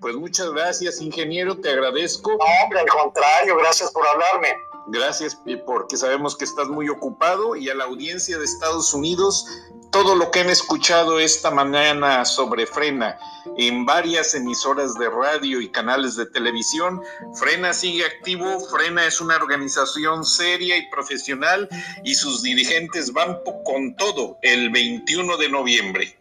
Pues 0.02 0.16
muchas 0.16 0.52
gracias, 0.52 1.00
ingeniero, 1.02 1.58
te 1.58 1.70
agradezco. 1.70 2.32
No, 2.32 2.46
hombre, 2.64 2.82
al 2.82 2.90
contrario, 2.90 3.56
gracias 3.58 3.92
por 3.92 4.06
hablarme. 4.06 4.50
Gracias, 4.88 5.40
porque 5.66 5.96
sabemos 5.96 6.36
que 6.36 6.44
estás 6.44 6.68
muy 6.68 6.90
ocupado 6.90 7.56
y 7.56 7.70
a 7.70 7.76
la 7.76 7.86
audiencia 7.86 8.38
de 8.38 8.44
Estados 8.44 8.94
Unidos 8.94 9.46
todo 9.94 10.16
lo 10.16 10.32
que 10.32 10.40
han 10.40 10.50
escuchado 10.50 11.20
esta 11.20 11.52
mañana 11.52 12.26
sobre 12.26 12.66
Frena 12.66 13.16
en 13.58 13.86
varias 13.86 14.34
emisoras 14.34 14.96
de 14.96 15.08
radio 15.08 15.62
y 15.62 15.70
canales 15.70 16.16
de 16.16 16.26
televisión. 16.26 17.00
Frena 17.36 17.74
sigue 17.74 18.04
activo, 18.04 18.60
Frena 18.72 19.06
es 19.06 19.22
una 19.22 19.36
organización 19.36 20.26
seria 20.26 20.76
y 20.78 20.90
profesional 20.90 21.70
y 22.04 22.16
sus 22.16 22.42
dirigentes 22.42 23.14
van 23.14 23.38
con 23.64 23.96
todo 23.96 24.40
el 24.42 24.72
21 24.72 25.38
de 25.38 25.50
noviembre. 25.50 26.18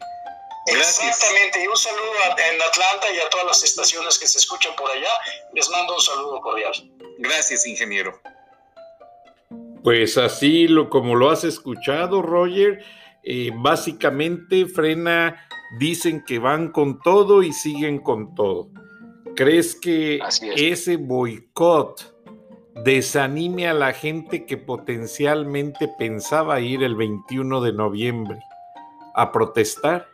Exactamente, 0.67 1.65
y 1.65 1.67
un 1.67 1.77
saludo 1.77 2.13
en 2.53 2.61
Atlanta 2.61 3.07
y 3.11 3.19
a 3.21 3.31
todas 3.31 3.47
las 3.47 3.65
estaciones 3.65 4.19
que 4.19 4.27
se 4.27 4.37
escuchan 4.37 4.77
por 4.77 4.91
allá. 4.91 5.11
Les 5.55 5.69
mando 5.71 5.95
un 5.95 6.01
saludo 6.03 6.41
cordial. 6.43 6.73
Gracias, 7.19 7.67
ingeniero. 7.67 8.21
Pues 9.83 10.19
así 10.19 10.69
lo, 10.69 10.91
como 10.91 11.17
lo 11.17 11.31
has 11.31 11.43
escuchado, 11.43 12.21
Roger, 12.21 12.85
eh, 13.25 13.51
básicamente 13.55 14.67
frena, 14.67 15.47
dicen 15.79 16.25
que 16.25 16.39
van 16.39 16.71
con 16.71 17.01
todo 17.01 17.43
y 17.43 17.53
siguen 17.53 17.99
con 17.99 18.35
todo. 18.35 18.69
¿Crees 19.37 19.75
que 19.75 20.21
ese 20.57 20.97
boicot 20.97 22.15
desanime 22.85 23.69
a 23.69 23.75
la 23.75 23.93
gente 23.93 24.45
que 24.45 24.57
potencialmente 24.57 25.89
pensaba 25.89 26.61
ir 26.61 26.83
el 26.83 26.95
21 26.97 27.61
de 27.61 27.73
noviembre 27.73 28.39
a 29.15 29.31
protestar? 29.33 30.09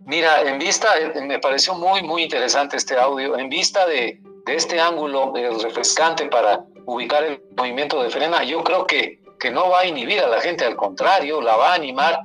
Mira, 0.00 0.42
en 0.42 0.58
vista, 0.58 0.88
eh, 0.98 1.20
me 1.26 1.38
pareció 1.38 1.74
muy, 1.74 2.02
muy 2.02 2.22
interesante 2.22 2.76
este 2.76 2.96
audio, 2.96 3.38
en 3.38 3.48
vista 3.48 3.86
de, 3.86 4.20
de 4.46 4.54
este 4.54 4.80
ángulo 4.80 5.32
refrescante 5.62 6.26
para 6.26 6.64
ubicar 6.86 7.22
el 7.24 7.42
movimiento 7.56 8.02
de 8.02 8.10
frena, 8.10 8.42
yo 8.42 8.64
creo 8.64 8.86
que 8.86 9.21
que 9.42 9.50
no 9.50 9.68
va 9.68 9.80
a 9.80 9.86
inhibir 9.86 10.20
a 10.20 10.28
la 10.28 10.40
gente, 10.40 10.64
al 10.64 10.76
contrario, 10.76 11.42
la 11.42 11.56
va 11.56 11.72
a 11.72 11.74
animar 11.74 12.20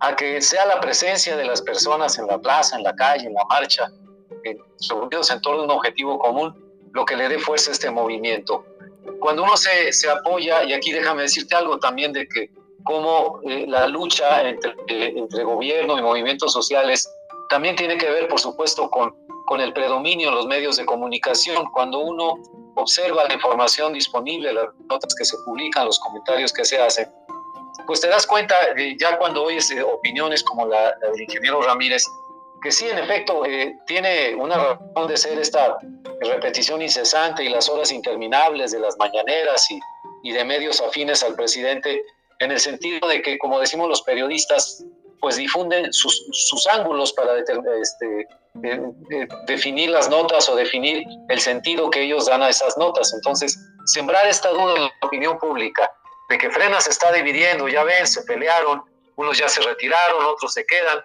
a 0.00 0.16
que 0.16 0.40
sea 0.40 0.64
la 0.64 0.80
presencia 0.80 1.36
de 1.36 1.44
las 1.44 1.60
personas 1.60 2.18
en 2.18 2.26
la 2.26 2.38
plaza, 2.38 2.76
en 2.78 2.82
la 2.82 2.94
calle, 2.94 3.26
en 3.26 3.34
la 3.34 3.44
marcha, 3.44 3.92
reunidos 4.88 5.30
en 5.30 5.42
torno 5.42 5.60
a 5.60 5.64
un 5.66 5.70
objetivo 5.70 6.18
común, 6.18 6.50
lo 6.94 7.04
que 7.04 7.14
le 7.14 7.28
dé 7.28 7.38
fuerza 7.38 7.70
a 7.70 7.74
este 7.74 7.90
movimiento. 7.90 8.64
Cuando 9.20 9.42
uno 9.42 9.54
se, 9.58 9.90
apoya, 10.08 10.64
y 10.64 10.72
aquí 10.72 10.92
déjame 10.92 11.22
decirte 11.22 11.54
algo 11.54 11.78
también 11.78 12.10
de 12.14 12.26
que 12.26 12.48
como 12.84 13.40
eh, 13.46 13.66
la 13.68 13.86
lucha 13.86 14.48
entre, 14.48 14.74
eh, 14.88 15.44
gobierno 15.44 15.98
y 15.98 16.02
movimientos 16.02 16.54
sociales 16.54 17.06
también 17.50 17.76
tiene 17.76 17.98
que 17.98 18.08
ver, 18.08 18.28
por 18.28 18.40
supuesto, 18.40 18.88
con, 18.88 19.14
con 19.44 19.60
el 19.60 19.74
predominio 19.74 20.30
en 20.30 20.36
los 20.36 20.46
medios 20.46 20.78
de 20.78 20.86
comunicación. 20.86 21.66
Cuando 21.70 21.98
uno 21.98 22.38
observa 22.74 23.24
la 23.24 23.34
información 23.34 23.92
disponible, 23.92 24.52
las 24.52 24.68
notas 24.88 25.14
que 25.14 25.24
se 25.24 25.36
publican, 25.44 25.86
los 25.86 25.98
comentarios 26.00 26.52
que 26.52 26.64
se 26.64 26.78
hacen, 26.78 27.08
pues 27.86 28.00
te 28.00 28.08
das 28.08 28.26
cuenta, 28.26 28.54
ya 28.98 29.18
cuando 29.18 29.44
oyes 29.44 29.70
eh, 29.70 29.82
opiniones 29.82 30.42
como 30.42 30.66
la, 30.66 30.92
del 31.00 31.20
ingeniero 31.20 31.62
Ramírez, 31.62 32.04
que 32.62 32.70
sí, 32.70 32.88
en 32.88 32.98
efecto, 32.98 33.44
eh, 33.44 33.76
tiene 33.86 34.34
una 34.36 34.56
razón 34.56 35.08
de 35.08 35.16
ser 35.16 35.38
esta 35.38 35.78
repetición 36.20 36.80
incesante 36.80 37.42
y 37.44 37.48
las 37.48 37.68
horas 37.68 37.90
interminables 37.90 38.70
de 38.70 38.78
las 38.78 38.96
mañaneras 38.98 39.66
y, 40.22 40.32
de 40.32 40.44
medios 40.44 40.80
afines 40.80 41.24
al 41.24 41.34
presidente, 41.34 42.00
en 42.38 42.52
el 42.52 42.60
sentido 42.60 43.08
de 43.08 43.20
que, 43.20 43.38
como 43.38 43.58
decimos 43.58 43.88
los 43.88 44.02
periodistas, 44.02 44.84
pues 45.20 45.36
difunden 45.36 45.92
sus, 45.92 46.24
sus 46.30 46.66
ángulos 46.68 47.12
para 47.12 47.38
este, 47.38 48.26
definir 48.54 49.90
las 49.90 50.10
notas 50.10 50.48
o 50.48 50.56
definir 50.56 51.04
el 51.28 51.40
sentido 51.40 51.90
que 51.90 52.02
ellos 52.02 52.26
dan 52.26 52.42
a 52.42 52.50
esas 52.50 52.76
notas. 52.76 53.12
Entonces, 53.14 53.58
sembrar 53.86 54.26
esta 54.26 54.50
duda 54.50 54.74
en 54.76 54.82
la 54.82 54.92
opinión 55.02 55.38
pública 55.38 55.90
de 56.28 56.38
que 56.38 56.50
Frena 56.50 56.80
se 56.80 56.90
está 56.90 57.12
dividiendo, 57.12 57.68
ya 57.68 57.82
ven, 57.84 58.06
se 58.06 58.22
pelearon, 58.22 58.82
unos 59.16 59.38
ya 59.38 59.48
se 59.48 59.62
retiraron, 59.62 60.24
otros 60.24 60.52
se 60.52 60.64
quedan, 60.66 61.02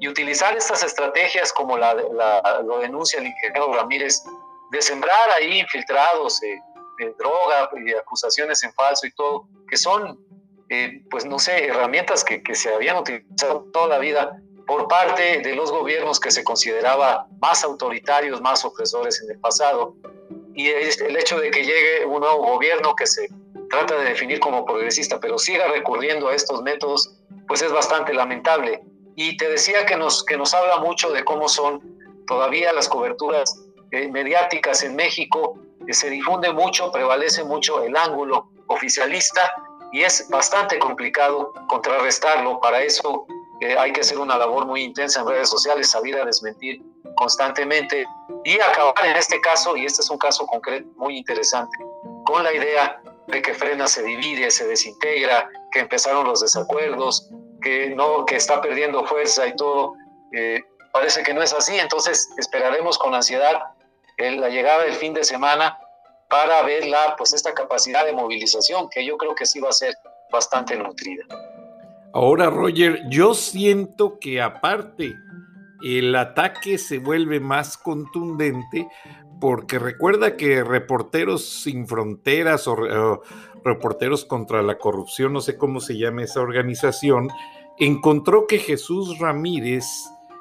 y 0.00 0.08
utilizar 0.08 0.56
estas 0.56 0.82
estrategias 0.82 1.52
como 1.52 1.76
lo 1.76 2.78
denuncia 2.80 3.18
el 3.20 3.26
ingeniero 3.26 3.72
Ramírez, 3.72 4.22
de 4.70 4.82
sembrar 4.82 5.30
ahí 5.36 5.60
infiltrados 5.60 6.40
de, 6.40 6.60
droga 7.16 7.70
y 7.86 7.94
acusaciones 7.94 8.60
en 8.64 8.72
falso 8.72 9.06
y 9.06 9.12
todo, 9.12 9.46
que 9.70 9.76
son, 9.76 10.18
eh, 10.68 11.00
pues 11.08 11.24
no 11.24 11.38
sé, 11.38 11.66
herramientas 11.66 12.24
que 12.24 12.54
se 12.56 12.74
habían 12.74 12.96
utilizado 12.96 13.66
toda 13.72 13.86
la 13.86 13.98
vida 13.98 14.36
por 14.68 14.86
parte 14.86 15.40
de 15.40 15.54
los 15.56 15.72
gobiernos 15.72 16.20
que 16.20 16.30
se 16.30 16.44
consideraba 16.44 17.26
más 17.40 17.64
autoritarios, 17.64 18.42
más 18.42 18.66
opresores 18.66 19.20
en 19.22 19.30
el 19.30 19.40
pasado. 19.40 19.94
Y 20.54 20.68
el 20.68 21.16
hecho 21.16 21.40
de 21.40 21.50
que 21.50 21.64
llegue 21.64 22.04
un 22.04 22.20
nuevo 22.20 22.44
gobierno 22.44 22.94
que 22.94 23.06
se 23.06 23.28
trata 23.70 23.96
de 23.96 24.10
definir 24.10 24.40
como 24.40 24.66
progresista, 24.66 25.18
pero 25.18 25.38
siga 25.38 25.68
recurriendo 25.68 26.28
a 26.28 26.34
estos 26.34 26.62
métodos, 26.62 27.16
pues 27.48 27.62
es 27.62 27.72
bastante 27.72 28.12
lamentable. 28.12 28.82
Y 29.16 29.38
te 29.38 29.48
decía 29.48 29.86
que 29.86 29.96
nos, 29.96 30.22
que 30.22 30.36
nos 30.36 30.52
habla 30.52 30.76
mucho 30.80 31.10
de 31.12 31.24
cómo 31.24 31.48
son 31.48 31.80
todavía 32.26 32.70
las 32.74 32.90
coberturas 32.90 33.64
eh, 33.90 34.08
mediáticas 34.08 34.82
en 34.82 34.96
México, 34.96 35.58
que 35.86 35.94
se 35.94 36.10
difunde 36.10 36.52
mucho, 36.52 36.92
prevalece 36.92 37.42
mucho 37.42 37.82
el 37.82 37.96
ángulo 37.96 38.50
oficialista 38.66 39.50
y 39.92 40.02
es 40.02 40.28
bastante 40.28 40.78
complicado 40.78 41.54
contrarrestarlo. 41.68 42.60
Para 42.60 42.82
eso 42.82 43.26
hay 43.60 43.92
que 43.92 44.02
hacer 44.02 44.18
una 44.18 44.38
labor 44.38 44.66
muy 44.66 44.82
intensa 44.82 45.20
en 45.20 45.28
redes 45.28 45.48
sociales, 45.48 45.90
salir 45.90 46.16
a 46.16 46.24
desmentir 46.24 46.80
constantemente 47.16 48.06
y 48.44 48.60
acabar 48.60 49.04
en 49.04 49.16
este 49.16 49.40
caso, 49.40 49.76
y 49.76 49.84
este 49.84 50.02
es 50.02 50.10
un 50.10 50.18
caso 50.18 50.46
concreto 50.46 50.88
muy 50.96 51.18
interesante, 51.18 51.76
con 52.24 52.44
la 52.44 52.52
idea 52.52 53.02
de 53.26 53.42
que 53.42 53.54
Frena 53.54 53.86
se 53.86 54.02
divide, 54.02 54.50
se 54.50 54.66
desintegra, 54.66 55.48
que 55.72 55.80
empezaron 55.80 56.26
los 56.26 56.40
desacuerdos, 56.40 57.28
que 57.60 57.90
no, 57.90 58.24
que 58.24 58.36
está 58.36 58.60
perdiendo 58.60 59.04
fuerza 59.04 59.46
y 59.46 59.56
todo. 59.56 59.94
Eh, 60.32 60.62
parece 60.92 61.22
que 61.22 61.34
no 61.34 61.42
es 61.42 61.52
así, 61.52 61.78
entonces 61.78 62.30
esperaremos 62.38 62.98
con 62.98 63.14
ansiedad 63.14 63.60
la 64.18 64.48
llegada 64.48 64.84
del 64.84 64.94
fin 64.94 65.14
de 65.14 65.24
semana 65.24 65.78
para 66.28 66.62
ver 66.62 66.86
la, 66.86 67.16
pues 67.16 67.32
esta 67.32 67.54
capacidad 67.54 68.04
de 68.04 68.12
movilización 68.12 68.88
que 68.90 69.04
yo 69.04 69.16
creo 69.16 69.34
que 69.34 69.46
sí 69.46 69.60
va 69.60 69.68
a 69.68 69.72
ser 69.72 69.94
bastante 70.30 70.76
nutrida. 70.76 71.24
Ahora, 72.12 72.50
Roger, 72.50 73.02
yo 73.10 73.34
siento 73.34 74.18
que 74.18 74.40
aparte 74.40 75.14
el 75.82 76.14
ataque 76.16 76.78
se 76.78 76.98
vuelve 76.98 77.38
más 77.40 77.76
contundente 77.76 78.88
porque 79.40 79.78
recuerda 79.78 80.36
que 80.36 80.64
Reporteros 80.64 81.62
Sin 81.62 81.86
Fronteras 81.86 82.66
o, 82.66 83.22
Reporteros 83.64 84.24
contra 84.24 84.62
la 84.62 84.78
Corrupción, 84.78 85.32
no 85.32 85.40
sé 85.40 85.56
cómo 85.56 85.80
se 85.80 85.98
llama 85.98 86.22
esa 86.22 86.40
organización, 86.40 87.28
encontró 87.78 88.46
que 88.46 88.58
Jesús 88.58 89.18
Ramírez, 89.18 89.84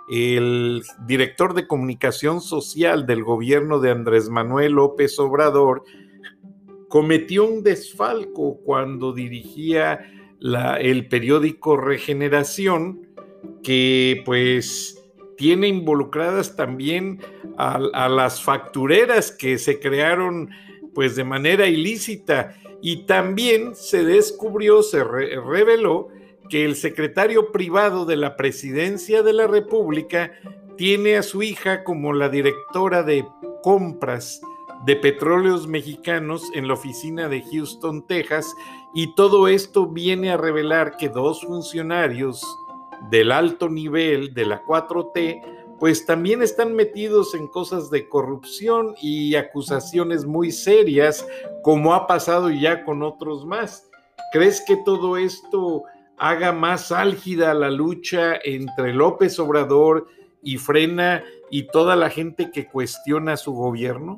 el 0.09 0.81
director 1.05 1.53
de 1.53 1.67
comunicación 1.67 2.41
social 2.41 3.05
del 3.05 3.23
gobierno 3.23 3.79
de 3.79 3.91
Andrés 3.91 4.29
Manuel 4.29 4.73
López 4.73 5.19
Obrador, 5.19 5.83
cometió 6.87 7.45
un 7.45 7.63
desfalco 7.63 8.59
cuando 8.63 9.13
dirigía 9.13 9.99
el 10.41 11.07
periódico 11.07 11.77
Regeneración, 11.77 13.07
que 13.63 14.21
pues 14.25 14.97
tiene 15.37 15.67
involucradas 15.67 16.55
también 16.55 17.19
a, 17.57 18.09
las 18.09 18.41
factureras 18.41 19.31
que 19.31 19.57
se 19.57 19.79
crearon 19.79 20.49
pues 20.93 21.15
de 21.15 21.23
manera 21.23 21.67
ilícita. 21.67 22.55
Y 22.81 23.05
también 23.05 23.75
se 23.75 24.03
descubrió, 24.03 24.83
se 24.83 25.03
reveló 25.03 26.09
que 26.49 26.65
el 26.65 26.75
secretario 26.75 27.51
privado 27.51 28.05
de 28.05 28.17
la 28.17 28.35
presidencia 28.35 29.23
de 29.23 29.33
la 29.33 29.47
República 29.47 30.31
tiene 30.77 31.17
a 31.17 31.23
su 31.23 31.43
hija 31.43 31.83
como 31.83 32.13
la 32.13 32.29
directora 32.29 33.03
de 33.03 33.25
compras 33.63 34.41
de 34.85 34.95
petróleos 34.95 35.67
mexicanos 35.67 36.43
en 36.53 36.67
la 36.67 36.75
oficina 36.75 37.27
de 37.27 37.43
Houston, 37.51 38.05
Texas, 38.05 38.53
y 38.97 39.13
todo 39.13 39.47
esto 39.47 39.85
viene 39.85 40.31
a 40.31 40.37
revelar 40.37 40.97
que 40.97 41.07
dos 41.07 41.41
funcionarios 41.41 42.43
del 43.11 43.31
alto 43.31 43.69
nivel 43.69 44.33
de 44.33 44.47
la 44.47 44.65
4T, 44.65 45.77
pues 45.79 46.07
también 46.07 46.41
están 46.41 46.73
metidos 46.73 47.35
en 47.35 47.45
cosas 47.45 47.91
de 47.91 48.09
corrupción 48.09 48.95
y 48.99 49.35
acusaciones 49.35 50.25
muy 50.25 50.51
serias, 50.51 51.27
como 51.61 51.93
ha 51.93 52.07
pasado 52.07 52.49
ya 52.49 52.83
con 52.83 53.03
otros 53.03 53.45
más. 53.45 53.87
¿Crees 54.33 54.63
que 54.65 54.77
todo 54.77 55.15
esto 55.15 55.83
haga 56.17 56.51
más 56.51 56.91
álgida 56.91 57.53
la 57.53 57.69
lucha 57.69 58.39
entre 58.43 58.95
López 58.95 59.37
Obrador 59.37 60.07
y 60.41 60.57
Frena 60.57 61.23
y 61.51 61.67
toda 61.67 61.95
la 61.95 62.09
gente 62.09 62.49
que 62.49 62.65
cuestiona 62.65 63.37
su 63.37 63.53
gobierno? 63.53 64.17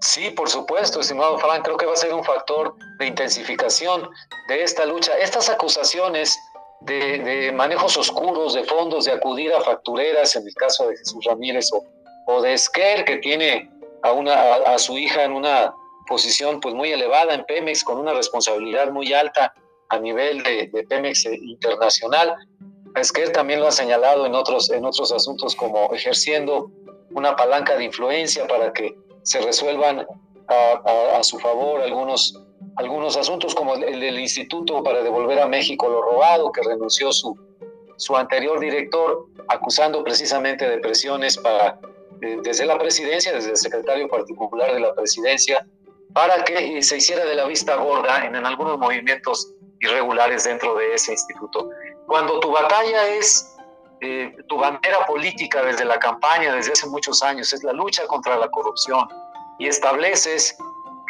Sí, 0.00 0.30
por 0.30 0.48
supuesto, 0.48 1.00
estimado 1.00 1.38
Frank, 1.38 1.62
creo 1.62 1.76
que 1.76 1.84
va 1.84 1.92
a 1.92 1.96
ser 1.96 2.14
un 2.14 2.24
factor 2.24 2.74
de 2.98 3.06
intensificación 3.06 4.08
de 4.48 4.62
esta 4.62 4.86
lucha. 4.86 5.12
Estas 5.18 5.50
acusaciones 5.50 6.38
de, 6.80 7.52
manejos 7.54 7.98
oscuros 7.98 8.54
de 8.54 8.64
fondos, 8.64 9.04
de 9.04 9.12
acudir 9.12 9.52
a 9.52 9.60
factureras, 9.60 10.34
en 10.36 10.46
el 10.46 10.54
caso 10.54 10.88
de 10.88 10.96
Jesús 10.96 11.22
Ramírez 11.26 11.68
o, 12.26 12.40
de 12.40 12.54
Esquer, 12.54 13.04
que 13.04 13.18
tiene 13.18 13.70
a, 14.02 14.78
su 14.78 14.96
hija 14.96 15.24
en 15.24 15.32
una 15.32 15.74
posición 16.08 16.60
pues 16.60 16.74
muy 16.74 16.92
elevada 16.92 17.34
en 17.34 17.44
Pemex, 17.44 17.84
con 17.84 17.98
una 17.98 18.14
responsabilidad 18.14 18.90
muy 18.90 19.12
alta 19.12 19.52
a 19.90 19.98
nivel 19.98 20.42
de, 20.42 20.70
Pemex 20.88 21.26
internacional. 21.26 22.34
Esquer 22.96 23.32
también 23.32 23.60
lo 23.60 23.68
ha 23.68 23.72
señalado 23.72 24.24
en 24.24 24.34
otros, 24.34 24.70
en 24.70 24.86
otros 24.86 25.12
asuntos 25.12 25.54
como 25.54 25.92
ejerciendo 25.92 26.70
una 27.10 27.36
palanca 27.36 27.76
de 27.76 27.84
influencia 27.84 28.46
para 28.46 28.72
que 28.72 28.94
se 29.22 29.40
resuelvan 29.40 30.06
a, 30.48 31.22
su 31.22 31.38
favor 31.38 31.80
algunos 31.80 32.34
algunos 32.76 33.16
asuntos 33.16 33.54
como 33.54 33.74
el 33.74 34.00
del 34.00 34.18
Instituto 34.18 34.82
para 34.82 35.02
devolver 35.02 35.38
a 35.40 35.46
México 35.46 35.88
lo 35.88 36.02
robado, 36.02 36.50
que 36.50 36.62
renunció 36.62 37.12
su, 37.12 37.38
su 37.96 38.16
anterior 38.16 38.58
director, 38.58 39.26
acusando 39.48 40.02
precisamente 40.02 40.68
de 40.68 40.78
presiones 40.78 41.36
para, 41.36 41.78
eh, 42.22 42.38
desde 42.42 42.64
la 42.64 42.78
presidencia, 42.78 43.32
desde 43.32 43.50
el 43.50 43.56
secretario 43.56 44.08
particular 44.08 44.72
de 44.72 44.80
la 44.80 44.94
presidencia, 44.94 45.66
para 46.14 46.42
que 46.44 46.82
se 46.82 46.96
hiciera 46.96 47.24
de 47.24 47.34
la 47.34 47.44
vista 47.46 47.76
gorda 47.76 48.24
en, 48.24 48.34
algunos 48.34 48.78
movimientos 48.78 49.52
irregulares 49.80 50.44
dentro 50.44 50.74
de 50.74 50.94
ese 50.94 51.12
instituto. 51.12 51.70
Cuando 52.06 52.40
tu 52.40 52.50
batalla 52.50 53.08
es, 53.08 53.56
eh, 54.00 54.34
tu 54.48 54.56
bandera 54.58 55.04
política 55.06 55.62
desde 55.62 55.84
la 55.84 55.98
campaña, 55.98 56.54
desde 56.54 56.72
hace 56.72 56.86
muchos 56.86 57.22
años, 57.22 57.52
es 57.52 57.62
la 57.62 57.72
lucha 57.72 58.06
contra 58.06 58.36
la 58.36 58.48
corrupción 58.48 59.06
y 59.58 59.66
estableces 59.66 60.56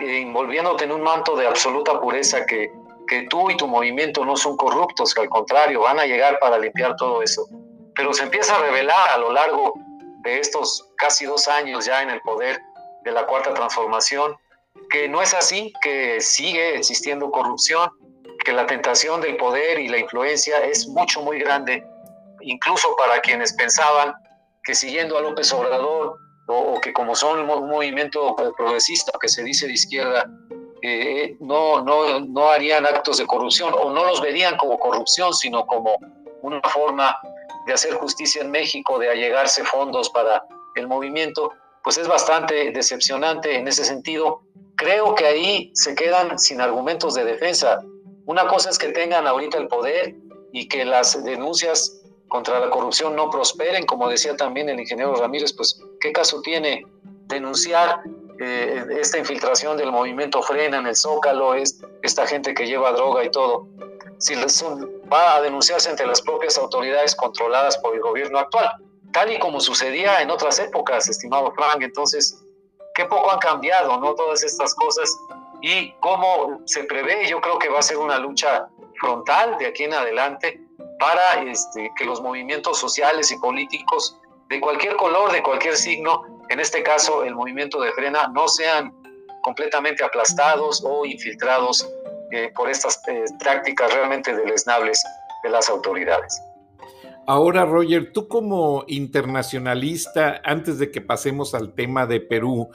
envolviéndote 0.01 0.85
en 0.85 0.93
un 0.93 1.03
manto 1.03 1.37
de 1.37 1.47
absoluta 1.47 2.01
pureza 2.01 2.47
que, 2.47 2.73
que 3.07 3.23
tú 3.29 3.51
y 3.51 3.57
tu 3.57 3.67
movimiento 3.67 4.25
no 4.25 4.37
son 4.37 4.57
corruptos, 4.57 5.15
que 5.15 5.21
al 5.23 5.29
contrario 5.29 5.83
van 5.83 6.01
a 6.01 6.07
llegar 6.07 6.39
para 6.41 6.59
limpiar 6.59 6.97
todo 6.97 7.23
eso. 7.23 7.47
Pero 7.95 8.13
se 8.15 8.25
empieza 8.25 8.57
a 8.57 8.59
revelar 8.61 9.11
a 9.11 9.19
lo 9.19 9.33
largo 9.33 9.75
de 10.23 10.39
estos 10.39 10.89
casi 10.97 11.27
dos 11.27 11.49
años 11.49 11.85
ya 11.87 12.03
en 12.03 12.11
el 12.11 12.21
poder 12.23 12.61
de 13.05 13.13
la 13.13 13.27
cuarta 13.27 13.55
transformación, 13.55 14.37
que 14.91 15.09
no 15.09 15.23
es 15.23 15.35
así, 15.35 15.73
que 15.83 16.21
sigue 16.21 16.77
existiendo 16.77 17.31
corrupción, 17.31 17.91
que 18.45 18.53
la 18.53 18.67
tentación 18.67 19.21
del 19.21 19.37
poder 19.37 19.79
y 19.79 19.89
la 19.89 19.99
influencia 19.99 20.65
es 20.65 20.89
mucho, 20.89 21.23
muy 21.23 21.39
grande, 21.39 21.85
incluso 22.43 22.95
para 22.97 23.21
quienes 23.21 23.53
pensaban 23.55 24.15
que 24.63 24.75
siguiendo 24.75 25.17
a 25.17 25.21
López 25.21 25.53
Obrador 25.53 26.17
o, 26.47 26.81
que 26.81 26.93
como 26.93 27.15
son 27.15 27.49
un 27.49 27.69
movimiento 27.69 28.35
progresista 28.57 29.13
que 29.21 29.29
se 29.29 29.43
dice 29.45 29.67
de 29.67 29.75
izquierda, 29.75 30.29
eh, 30.83 31.37
no, 31.41 31.83
no, 31.83 32.21
no 32.21 32.49
harían 32.49 32.87
actos 32.87 33.19
de 33.19 33.27
corrupción 33.27 33.73
o 33.75 33.91
no 33.91 34.05
los 34.05 34.21
verían 34.21 34.57
como 34.57 34.79
corrupción, 34.79 35.33
sino 35.35 35.67
como 35.67 35.97
una 36.43 36.61
forma 36.63 37.17
de 37.67 37.73
hacer 37.75 37.95
justicia 37.95 38.43
en 38.43 38.51
México, 38.51 38.99
de 38.99 39.11
allegarse 39.11 39.63
fondos 39.65 40.11
para 40.11 40.45
el 40.75 40.89
movimiento, 40.89 41.53
pues 41.83 41.99
es 41.99 42.09
bastante 42.09 42.71
decepcionante 42.73 43.57
en 43.57 43.69
ese 43.69 43.85
sentido. 43.85 44.43
Creo 44.77 45.15
que 45.15 45.27
ahí 45.27 45.71
se 45.75 45.95
quedan 45.95 46.39
sin 46.39 46.61
argumentos 46.61 47.15
de 47.15 47.25
defensa. 47.25 47.81
Una 48.27 48.47
cosa 48.47 48.71
es 48.71 48.79
que 48.79 48.89
tengan 48.89 49.27
ahorita 49.27 49.59
el 49.59 49.69
poder 49.69 50.15
y 50.53 50.69
que 50.69 50.85
las 50.85 51.23
denuncias 51.25 52.00
contra 52.31 52.61
la 52.61 52.71
corrupción 52.71 53.15
no 53.15 53.29
prosperen, 53.29 53.85
como 53.85 54.09
decía 54.09 54.37
también 54.37 54.69
el 54.69 54.81
ingeniero 54.81 55.15
Ramírez, 55.17 55.53
pues 55.53 55.79
qué 56.01 56.13
caso 56.13 56.41
tiene 56.41 56.87
denunciar 57.27 58.03
eh, 58.41 58.87
esta 58.99 59.19
infiltración 59.19 59.77
del 59.77 59.91
movimiento 59.91 60.41
Frena 60.41 60.79
en 60.79 60.87
el 60.87 60.97
Zócalo, 60.97 61.55
es, 61.55 61.83
esta 62.03 62.27
gente 62.27 62.55
que 62.55 62.67
lleva 62.67 62.93
droga 62.93 63.25
y 63.25 63.31
todo, 63.31 63.67
si 64.19 64.35
va 65.13 65.37
a 65.37 65.43
denunciarse 65.43 65.91
ante 65.91 66.07
las 66.07 66.23
propias 66.23 66.57
autoridades 66.57 67.17
controladas 67.17 67.77
por 67.79 67.95
el 67.95 68.01
gobierno 68.01 68.39
actual, 68.39 68.71
tal 69.13 69.33
y 69.33 69.39
como 69.41 69.61
sucedía 69.61 70.23
en 70.23 70.31
otras 70.31 70.61
épocas, 70.61 71.09
estimado 71.09 71.53
Frank, 71.53 71.83
entonces, 71.83 72.41
qué 72.95 73.07
poco 73.07 73.33
han 73.33 73.41
cambiado, 73.41 73.99
¿no? 73.99 74.15
Todas 74.15 74.45
estas 74.45 74.75
cosas. 74.77 75.17
Y 75.63 75.93
cómo 76.01 76.61
se 76.67 76.85
prevé, 76.85 77.27
yo 77.29 77.41
creo 77.41 77.59
que 77.59 77.69
va 77.69 77.81
a 77.81 77.83
ser 77.83 77.97
una 77.97 78.19
lucha 78.19 78.69
frontal 79.01 79.59
de 79.59 79.67
aquí 79.67 79.85
en 79.85 79.95
adelante 79.95 80.61
para 81.01 81.43
este, 81.51 81.91
que 81.97 82.05
los 82.05 82.21
movimientos 82.21 82.79
sociales 82.79 83.33
y 83.33 83.39
políticos 83.39 84.17
de 84.49 84.61
cualquier 84.61 84.97
color, 84.97 85.33
de 85.33 85.43
cualquier 85.43 85.77
signo, 85.77 86.23
en 86.51 86.61
este 86.61 86.83
caso 86.83 87.25
el 87.25 87.35
movimiento 87.35 87.81
de 87.81 87.91
frena, 87.93 88.29
no 88.29 88.47
sean 88.47 88.93
completamente 89.43 90.05
aplastados 90.05 90.85
o 90.85 91.07
infiltrados 91.07 91.89
eh, 92.31 92.53
por 92.55 92.69
estas 92.69 93.01
eh, 93.09 93.25
prácticas 93.39 93.93
realmente 93.95 94.37
deleznables 94.37 95.03
de 95.43 95.51
las 95.51 95.69
autoridades. 95.71 96.41
Ahora, 97.27 97.65
Roger, 97.65 98.13
tú 98.13 98.29
como 98.29 98.85
internacionalista, 98.89 100.41
antes 100.45 100.79
de 100.79 100.91
que 100.91 101.01
pasemos 101.01 101.55
al 101.55 101.75
tema 101.75 102.07
de 102.07 102.21
Perú, 102.21 102.69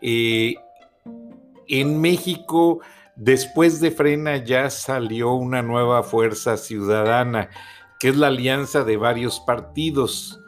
eh, 0.00 0.54
en 1.68 2.00
México 2.00 2.80
Después 3.16 3.80
de 3.80 3.90
Frena 3.90 4.36
ya 4.44 4.68
salió 4.68 5.32
una 5.32 5.62
nueva 5.62 6.02
fuerza 6.02 6.58
ciudadana, 6.58 7.48
que 7.98 8.08
es 8.08 8.16
la 8.18 8.26
alianza 8.26 8.84
de 8.84 8.98
varios 8.98 9.40
partidos. 9.40 10.38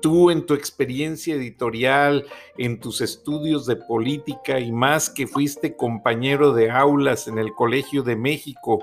Tú 0.00 0.30
en 0.30 0.46
tu 0.46 0.54
experiencia 0.54 1.34
editorial, 1.34 2.24
en 2.56 2.80
tus 2.80 3.02
estudios 3.02 3.66
de 3.66 3.76
política 3.76 4.58
y 4.60 4.72
más 4.72 5.10
que 5.10 5.26
fuiste 5.26 5.76
compañero 5.76 6.54
de 6.54 6.70
aulas 6.70 7.28
en 7.28 7.36
el 7.36 7.52
Colegio 7.52 8.02
de 8.02 8.16
México, 8.16 8.82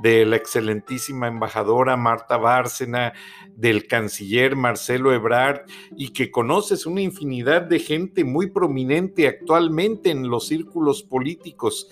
de 0.00 0.24
la 0.24 0.36
excelentísima 0.36 1.26
embajadora 1.26 1.98
Marta 1.98 2.38
Bárcena, 2.38 3.12
del 3.54 3.86
canciller 3.86 4.56
Marcelo 4.56 5.12
Ebrard, 5.12 5.66
y 5.94 6.14
que 6.14 6.30
conoces 6.30 6.86
una 6.86 7.02
infinidad 7.02 7.60
de 7.60 7.80
gente 7.80 8.24
muy 8.24 8.48
prominente 8.48 9.28
actualmente 9.28 10.08
en 10.10 10.30
los 10.30 10.46
círculos 10.46 11.02
políticos. 11.02 11.90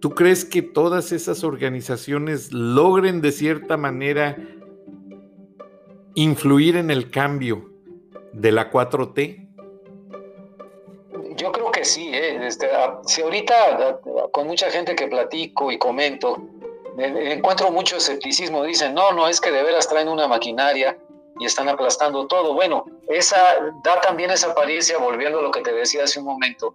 ¿Tú 0.00 0.10
crees 0.10 0.44
que 0.44 0.62
todas 0.62 1.12
esas 1.12 1.42
organizaciones 1.42 2.52
logren 2.52 3.20
de 3.20 3.32
cierta 3.32 3.76
manera 3.76 4.36
influir 6.14 6.76
en 6.76 6.90
el 6.90 7.10
cambio 7.10 7.70
de 8.32 8.52
la 8.52 8.70
4T? 8.70 9.48
Yo 11.36 11.52
creo 11.52 11.70
que 11.70 11.84
sí. 11.84 12.08
¿eh? 12.12 12.46
Este, 12.46 12.66
ah, 12.72 13.00
si 13.06 13.22
ahorita 13.22 13.54
ah, 13.54 14.00
con 14.30 14.46
mucha 14.46 14.70
gente 14.70 14.94
que 14.94 15.08
platico 15.08 15.72
y 15.72 15.78
comento, 15.78 16.36
encuentro 16.96 17.70
mucho 17.70 17.96
escepticismo. 17.96 18.62
Dicen, 18.62 18.94
no, 18.94 19.12
no, 19.12 19.28
es 19.28 19.40
que 19.40 19.50
de 19.50 19.62
veras 19.62 19.88
traen 19.88 20.08
una 20.08 20.28
maquinaria 20.28 20.96
y 21.40 21.44
están 21.44 21.68
aplastando 21.68 22.26
todo. 22.26 22.54
Bueno, 22.54 22.84
esa 23.08 23.36
da 23.84 24.00
también 24.00 24.30
esa 24.30 24.50
apariencia, 24.50 24.98
volviendo 24.98 25.38
a 25.38 25.42
lo 25.42 25.50
que 25.50 25.60
te 25.60 25.72
decía 25.72 26.04
hace 26.04 26.18
un 26.18 26.26
momento, 26.26 26.74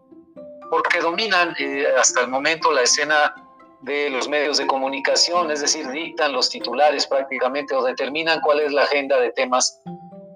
porque 0.73 1.01
dominan 1.01 1.55
eh, 1.59 1.85
hasta 1.99 2.21
el 2.21 2.29
momento 2.29 2.71
la 2.71 2.81
escena 2.81 3.35
de 3.81 4.09
los 4.09 4.27
medios 4.27 4.57
de 4.57 4.65
comunicación, 4.65 5.51
es 5.51 5.61
decir, 5.61 5.87
dictan 5.91 6.33
los 6.33 6.49
titulares 6.49 7.05
prácticamente 7.05 7.75
o 7.75 7.83
determinan 7.83 8.41
cuál 8.41 8.59
es 8.59 8.71
la 8.71 8.81
agenda 8.81 9.19
de 9.19 9.31
temas 9.33 9.79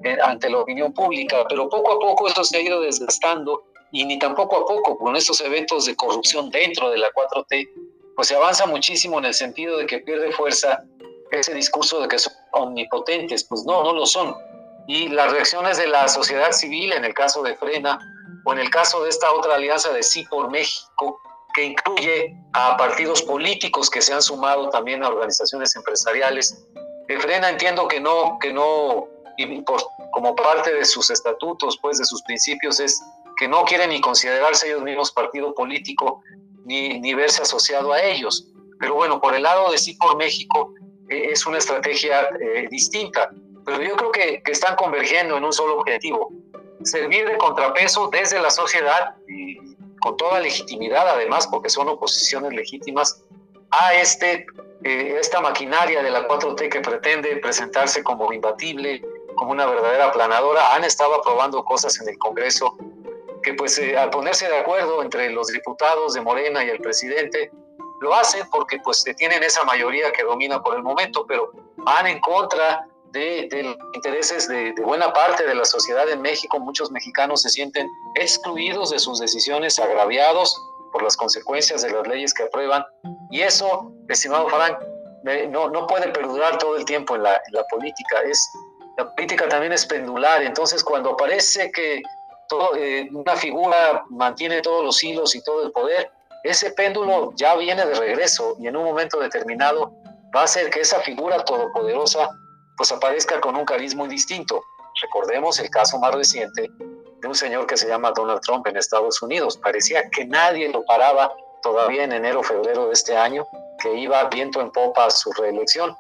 eh, 0.04 0.16
ante 0.24 0.48
la 0.52 0.60
opinión 0.60 0.94
pública, 0.94 1.38
pero 1.50 1.68
poco 1.68 1.92
a 1.92 2.00
poco 2.00 2.28
esto 2.28 2.44
se 2.44 2.58
ha 2.58 2.62
ido 2.62 2.82
desgastando 2.82 3.64
y 3.92 4.06
ni 4.06 4.20
tampoco 4.20 4.58
a 4.58 4.66
poco 4.68 4.96
con 5.00 5.16
estos 5.16 5.42
eventos 5.42 5.88
de 5.88 5.96
corrupción 5.96 6.52
dentro 6.52 6.92
de 6.92 7.00
la 7.00 7.08
4T, 7.14 7.68
pues 8.16 8.28
se 8.28 8.36
avanza 8.36 8.68
muchísimo 8.68 9.18
en 9.18 9.26
el 9.26 9.34
sentido 9.34 9.76
de 9.76 9.88
que 9.88 9.98
pierde 10.02 10.32
fuerza 10.34 10.84
ese 11.32 11.52
discurso 11.56 12.00
de 12.00 12.10
que 12.10 12.20
son 12.20 12.34
omnipotentes, 12.52 13.44
pues 13.46 13.64
no, 13.66 13.84
no 13.84 13.92
lo 13.92 14.06
son. 14.06 14.36
Y 14.88 15.10
las 15.10 15.32
reacciones 15.32 15.80
de 15.80 15.88
la 15.88 16.08
sociedad 16.08 16.52
civil, 16.52 16.94
en 16.94 17.06
el 17.06 17.16
caso 17.16 17.42
de 17.42 17.56
Frena, 17.56 17.98
o 18.48 18.54
en 18.54 18.60
el 18.60 18.70
caso 18.70 19.04
de 19.04 19.10
esta 19.10 19.30
otra 19.34 19.56
alianza 19.56 19.92
de 19.92 20.02
Sí 20.02 20.24
por 20.24 20.50
México, 20.50 21.20
que 21.54 21.66
incluye 21.66 22.34
a 22.54 22.78
partidos 22.78 23.22
políticos 23.22 23.90
que 23.90 24.02
se 24.02 24.14
han 24.14 24.22
sumado 24.22 24.70
también 24.70 25.04
a 25.04 25.10
organizaciones 25.10 25.76
empresariales. 25.76 26.66
Frena 27.20 27.50
entiendo 27.50 27.90
que 27.90 28.00
no, 28.00 28.38
que 28.40 28.54
no, 28.54 29.10
y 29.36 29.62
por, 29.64 29.82
como 30.12 30.34
parte 30.34 30.74
de 30.74 30.86
sus 30.86 31.10
estatutos, 31.10 31.78
pues 31.82 31.98
de 31.98 32.06
sus 32.06 32.22
principios, 32.22 32.80
es 32.80 33.04
que 33.36 33.50
no 33.50 33.66
quieren 33.66 33.90
ni 33.90 34.00
considerarse 34.00 34.68
ellos 34.68 34.82
mismos 34.82 35.12
partido 35.12 35.54
político, 35.54 36.22
ni, 36.64 37.02
ni 37.02 37.14
verse 37.14 37.42
asociado 37.42 37.92
a 37.92 38.02
ellos. 38.02 38.48
Pero 38.80 38.96
bueno, 38.96 39.20
por 39.20 39.36
el 39.36 39.44
lado 39.44 39.72
de 39.72 39.78
Sí 39.78 39.96
por 39.96 40.16
México 40.16 40.74
eh, 41.10 41.32
es 41.32 41.46
una 41.46 41.58
estrategia 41.58 42.30
eh, 42.40 42.68
distinta, 42.72 43.30
pero 43.66 43.82
yo 43.82 43.98
creo 43.98 44.12
que, 44.14 44.42
que, 44.42 44.54
están 44.54 44.78
convergiendo 44.78 45.36
en 45.36 45.44
un 45.44 45.52
solo 45.52 45.80
objetivo, 45.80 46.32
servir 46.88 47.28
de 47.28 47.38
contrapeso 47.38 48.10
desde 48.12 48.40
la 48.40 48.50
sociedad 48.50 49.16
y 49.28 49.76
con 50.00 50.18
toda 50.18 50.40
legitimidad 50.40 51.08
además, 51.08 51.48
porque 51.48 51.70
son 51.70 51.88
oposiciones 51.90 52.54
legítimas, 52.54 53.24
a 53.72 53.94
este, 53.94 54.46
eh, 54.84 55.18
esta 55.20 55.42
maquinaria 55.42 56.02
de 56.02 56.10
la 56.12 56.28
4T 56.28 56.70
que 56.70 56.80
pretende 56.82 57.36
presentarse 57.38 58.04
como 58.04 58.32
imbatible, 58.32 59.02
como 59.36 59.52
una 59.52 59.66
verdadera 59.66 60.12
planadora. 60.12 60.74
Han 60.76 60.84
estado 60.84 61.16
aprobando 61.16 61.64
cosas 61.64 62.00
en 62.02 62.10
el 62.10 62.18
Congreso 62.18 62.78
que 63.44 63.54
pues 63.54 63.80
al 63.98 64.10
ponerse 64.10 64.48
de 64.48 64.58
acuerdo 64.58 65.02
entre 65.02 65.30
los 65.30 65.48
diputados 65.48 66.14
de 66.14 66.22
Morena 66.22 66.64
y 66.64 66.70
el 66.70 66.80
presidente, 66.80 67.52
lo 68.02 68.14
hacen 68.14 68.48
porque 68.52 68.80
pues 68.84 69.04
tienen 69.16 69.44
esa 69.44 69.64
mayoría 69.64 70.12
que 70.12 70.24
domina 70.24 70.62
por 70.62 70.76
el 70.76 70.84
momento, 70.84 71.26
pero 71.26 71.52
van 71.78 72.08
en 72.08 72.20
contra 72.20 72.88
de, 73.18 73.78
intereses 73.94 74.48
de, 74.48 74.74
buena 74.84 75.12
parte 75.14 75.46
de 75.46 75.56
la 75.56 75.66
sociedad 75.66 76.08
en 76.10 76.22
México. 76.22 76.60
Muchos 76.60 76.92
mexicanos 76.92 77.42
se 77.42 77.50
sienten 77.50 77.88
excluidos 78.16 78.92
de 78.92 79.00
sus 79.00 79.20
decisiones, 79.20 79.80
agraviados 79.80 80.56
por 80.92 81.04
las 81.04 81.18
consecuencias 81.18 81.82
de 81.82 81.92
las 81.92 82.08
leyes 82.08 82.34
que 82.34 82.44
aprueban. 82.44 82.86
Y 83.32 83.42
eso, 83.42 83.92
estimado 84.10 84.48
Frank, 84.50 84.78
no, 85.50 85.70
no 85.70 85.88
puede 85.88 86.10
perdurar 86.10 86.58
todo 86.58 86.78
el 86.78 86.86
tiempo 86.86 87.16
en 87.16 87.24
la, 87.24 87.36
en 87.36 87.54
la 87.54 87.64
política. 87.66 88.22
Es, 88.22 88.50
la 88.98 89.14
política 89.14 89.50
también 89.50 89.74
es 89.74 89.86
pendular. 89.86 90.42
Entonces, 90.44 90.84
cuando 90.84 91.16
parece 91.18 91.72
que 91.72 92.02
eh, 92.78 93.10
una 93.12 93.36
figura 93.36 94.06
mantiene 94.10 94.62
todos 94.62 94.84
los 94.84 95.04
hilos 95.04 95.36
y 95.36 95.44
todo 95.44 95.66
el 95.66 95.72
poder, 95.72 96.12
ese 96.44 96.72
péndulo 96.72 97.34
ya 97.36 97.56
viene 97.56 97.86
de 97.86 97.96
regreso 97.96 98.56
y 98.60 98.68
en 98.68 98.78
un 98.78 98.86
momento 98.86 99.20
determinado 99.20 99.94
va 100.36 100.42
a 100.42 100.44
hacer 100.44 100.70
que 100.70 100.82
esa 100.82 101.00
figura 101.02 101.44
todopoderosa 101.44 102.30
pues 102.78 102.92
aparezca 102.92 103.42
con 103.42 103.56
un 103.56 103.66
cariz 103.66 103.96
muy 103.96 104.08
distinto. 104.08 104.64
Recordemos 105.02 105.60
el 105.60 105.70
caso 105.70 106.00
más 106.00 106.14
reciente 106.14 106.70
de 107.22 107.28
un 107.28 107.36
señor 107.36 107.66
que 107.66 107.76
se 107.76 107.88
llama 107.88 108.12
Donald 108.12 108.42
Trump 108.42 108.66
en 108.68 108.78
Estados 108.78 109.22
Unidos. 109.22 109.58
Parecía 109.58 110.10
que 110.10 110.26
nadie 110.26 110.70
lo 110.70 110.86
paraba 110.86 111.32
todavía 111.64 112.04
en 112.04 112.14
enero, 112.14 112.44
febrero 112.44 112.88
de 112.88 112.94
este 112.94 113.18
año, 113.18 113.46
que 113.82 113.94
iba 114.00 114.24
viento 114.30 114.62
en 114.62 114.72
popa 114.72 115.08
a 115.08 115.12
su 115.12 115.32
reelección. 115.34 115.96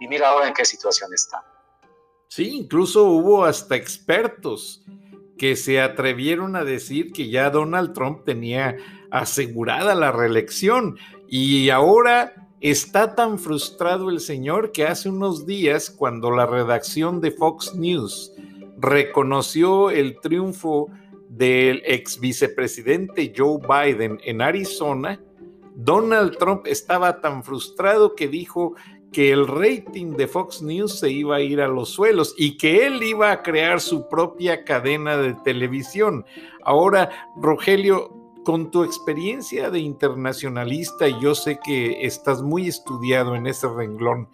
Y 0.00 0.08
mira 0.08 0.30
ahora 0.30 0.48
en 0.48 0.54
qué 0.54 0.64
situación 0.64 1.12
está. 1.12 1.44
Sí, 2.28 2.56
incluso 2.56 3.04
hubo 3.04 3.44
hasta 3.44 3.74
expertos 3.74 4.84
que 5.36 5.56
se 5.56 5.80
atrevieron 5.80 6.54
a 6.54 6.64
decir 6.64 7.12
que 7.12 7.28
ya 7.28 7.50
Donald 7.50 7.92
Trump 7.92 8.24
tenía 8.24 8.76
asegurada 9.10 9.94
la 9.94 10.12
reelección 10.12 10.96
y 11.28 11.70
ahora 11.70 12.39
está 12.60 13.14
tan 13.14 13.38
frustrado 13.38 14.10
el 14.10 14.20
señor 14.20 14.72
que 14.72 14.86
hace 14.86 15.08
unos 15.08 15.46
días 15.46 15.90
cuando 15.90 16.30
la 16.30 16.46
redacción 16.46 17.20
de 17.20 17.30
Fox 17.30 17.74
News 17.74 18.32
reconoció 18.78 19.90
el 19.90 20.18
triunfo 20.20 20.88
del 21.28 21.82
ex 21.86 22.18
vicepresidente 22.20 23.32
Joe 23.36 23.58
Biden 23.58 24.18
en 24.24 24.42
Arizona, 24.42 25.20
Donald 25.74 26.36
Trump 26.36 26.66
estaba 26.66 27.20
tan 27.20 27.42
frustrado 27.42 28.14
que 28.14 28.28
dijo 28.28 28.74
que 29.12 29.32
el 29.32 29.46
rating 29.46 30.12
de 30.12 30.28
Fox 30.28 30.62
News 30.62 30.98
se 30.98 31.10
iba 31.10 31.36
a 31.36 31.40
ir 31.40 31.60
a 31.60 31.68
los 31.68 31.88
suelos 31.88 32.34
y 32.36 32.56
que 32.56 32.86
él 32.86 33.02
iba 33.02 33.30
a 33.30 33.42
crear 33.42 33.80
su 33.80 34.08
propia 34.08 34.64
cadena 34.64 35.16
de 35.16 35.34
televisión. 35.44 36.24
Ahora, 36.62 37.10
Rogelio, 37.36 38.19
con 38.50 38.72
tu 38.72 38.82
experiencia 38.82 39.70
de 39.70 39.78
internacionalista, 39.78 41.06
y 41.06 41.14
yo 41.20 41.36
sé 41.36 41.60
que 41.62 42.04
estás 42.04 42.42
muy 42.42 42.66
estudiado 42.66 43.36
en 43.36 43.46
ese 43.46 43.68
renglón, 43.68 44.28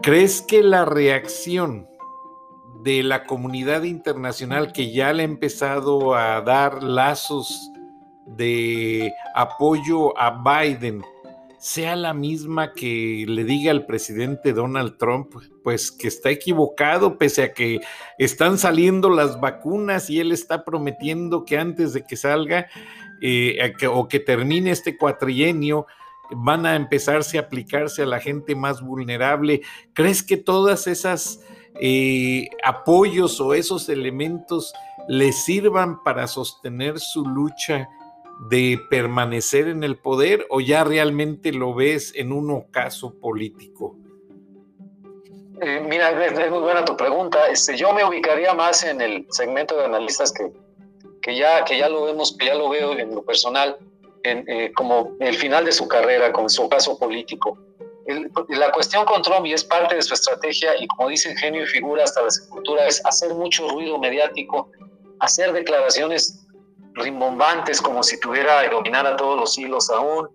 ¿crees 0.00 0.40
que 0.40 0.62
la 0.62 0.86
reacción 0.86 1.86
de 2.80 3.02
la 3.02 3.26
comunidad 3.26 3.82
internacional 3.82 4.72
que 4.72 4.90
ya 4.90 5.12
le 5.12 5.22
ha 5.22 5.26
empezado 5.26 6.14
a 6.14 6.40
dar 6.40 6.82
lazos 6.82 7.70
de 8.24 9.12
apoyo 9.34 10.18
a 10.18 10.42
Biden 10.42 11.04
sea 11.58 11.96
la 11.96 12.14
misma 12.14 12.72
que 12.72 13.24
le 13.26 13.44
diga 13.44 13.70
al 13.70 13.84
presidente 13.84 14.52
Donald 14.52 14.96
Trump, 14.96 15.34
pues 15.64 15.90
que 15.90 16.08
está 16.08 16.30
equivocado, 16.30 17.18
pese 17.18 17.42
a 17.42 17.52
que 17.52 17.80
están 18.16 18.58
saliendo 18.58 19.10
las 19.10 19.40
vacunas 19.40 20.08
y 20.08 20.20
él 20.20 20.32
está 20.32 20.64
prometiendo 20.64 21.44
que 21.44 21.58
antes 21.58 21.92
de 21.92 22.04
que 22.04 22.16
salga 22.16 22.68
eh, 23.20 23.72
o 23.90 24.06
que 24.06 24.20
termine 24.20 24.70
este 24.70 24.96
cuatrienio, 24.96 25.86
van 26.30 26.66
a 26.66 26.76
empezarse 26.76 27.38
a 27.38 27.42
aplicarse 27.42 28.02
a 28.02 28.06
la 28.06 28.20
gente 28.20 28.54
más 28.54 28.82
vulnerable. 28.82 29.62
¿Crees 29.94 30.22
que 30.22 30.36
todas 30.36 30.86
esas 30.86 31.40
eh, 31.80 32.48
apoyos 32.62 33.40
o 33.40 33.54
esos 33.54 33.88
elementos 33.88 34.72
le 35.08 35.32
sirvan 35.32 36.02
para 36.02 36.28
sostener 36.28 37.00
su 37.00 37.24
lucha? 37.24 37.88
De 38.40 38.80
permanecer 38.88 39.68
en 39.68 39.82
el 39.82 39.96
poder 39.96 40.46
o 40.48 40.60
ya 40.60 40.84
realmente 40.84 41.52
lo 41.52 41.74
ves 41.74 42.12
en 42.14 42.32
un 42.32 42.50
ocaso 42.50 43.14
político? 43.18 43.96
Eh, 45.60 45.80
mira, 45.88 46.10
es, 46.24 46.50
muy 46.50 46.60
buena 46.60 46.84
tu 46.84 46.96
pregunta. 46.96 47.48
Este, 47.48 47.76
yo 47.76 47.92
me 47.92 48.04
ubicaría 48.04 48.54
más 48.54 48.84
en 48.84 49.00
el 49.00 49.26
segmento 49.30 49.76
de 49.76 49.86
analistas 49.86 50.32
que, 50.32 50.52
que, 51.20 51.36
ya, 51.36 51.64
que 51.64 51.78
ya 51.78 51.88
lo 51.88 52.04
vemos, 52.04 52.36
que 52.38 52.46
ya 52.46 52.54
lo 52.54 52.68
veo 52.68 52.96
en 52.96 53.14
lo 53.14 53.24
personal, 53.24 53.76
en, 54.22 54.44
eh, 54.48 54.72
como 54.74 55.16
el 55.18 55.34
final 55.34 55.64
de 55.64 55.72
su 55.72 55.88
carrera, 55.88 56.32
con 56.32 56.48
su 56.48 56.68
caso 56.68 56.96
político. 56.98 57.58
la 58.48 58.70
cuestión 58.70 59.04
con 59.04 59.20
Trump, 59.22 59.46
y 59.46 59.52
es 59.52 59.64
parte 59.64 59.96
de 59.96 60.02
su 60.02 60.14
estrategia, 60.14 60.76
y 60.80 60.86
como 60.86 61.08
dicen 61.08 61.36
genio 61.36 61.64
y 61.64 61.66
figura 61.66 62.04
hasta 62.04 62.22
la 62.22 62.30
sepultura, 62.30 62.86
es 62.86 63.04
hacer 63.04 63.34
mucho 63.34 63.68
ruido 63.68 63.98
mediático, 63.98 64.70
hacer 65.18 65.52
declaraciones 65.52 66.46
rimbombantes 66.98 67.80
como 67.80 68.02
si 68.02 68.18
tuviera 68.20 68.68
dominar 68.68 69.06
a 69.06 69.16
todos 69.16 69.38
los 69.38 69.58
hilos 69.58 69.90
aún, 69.90 70.28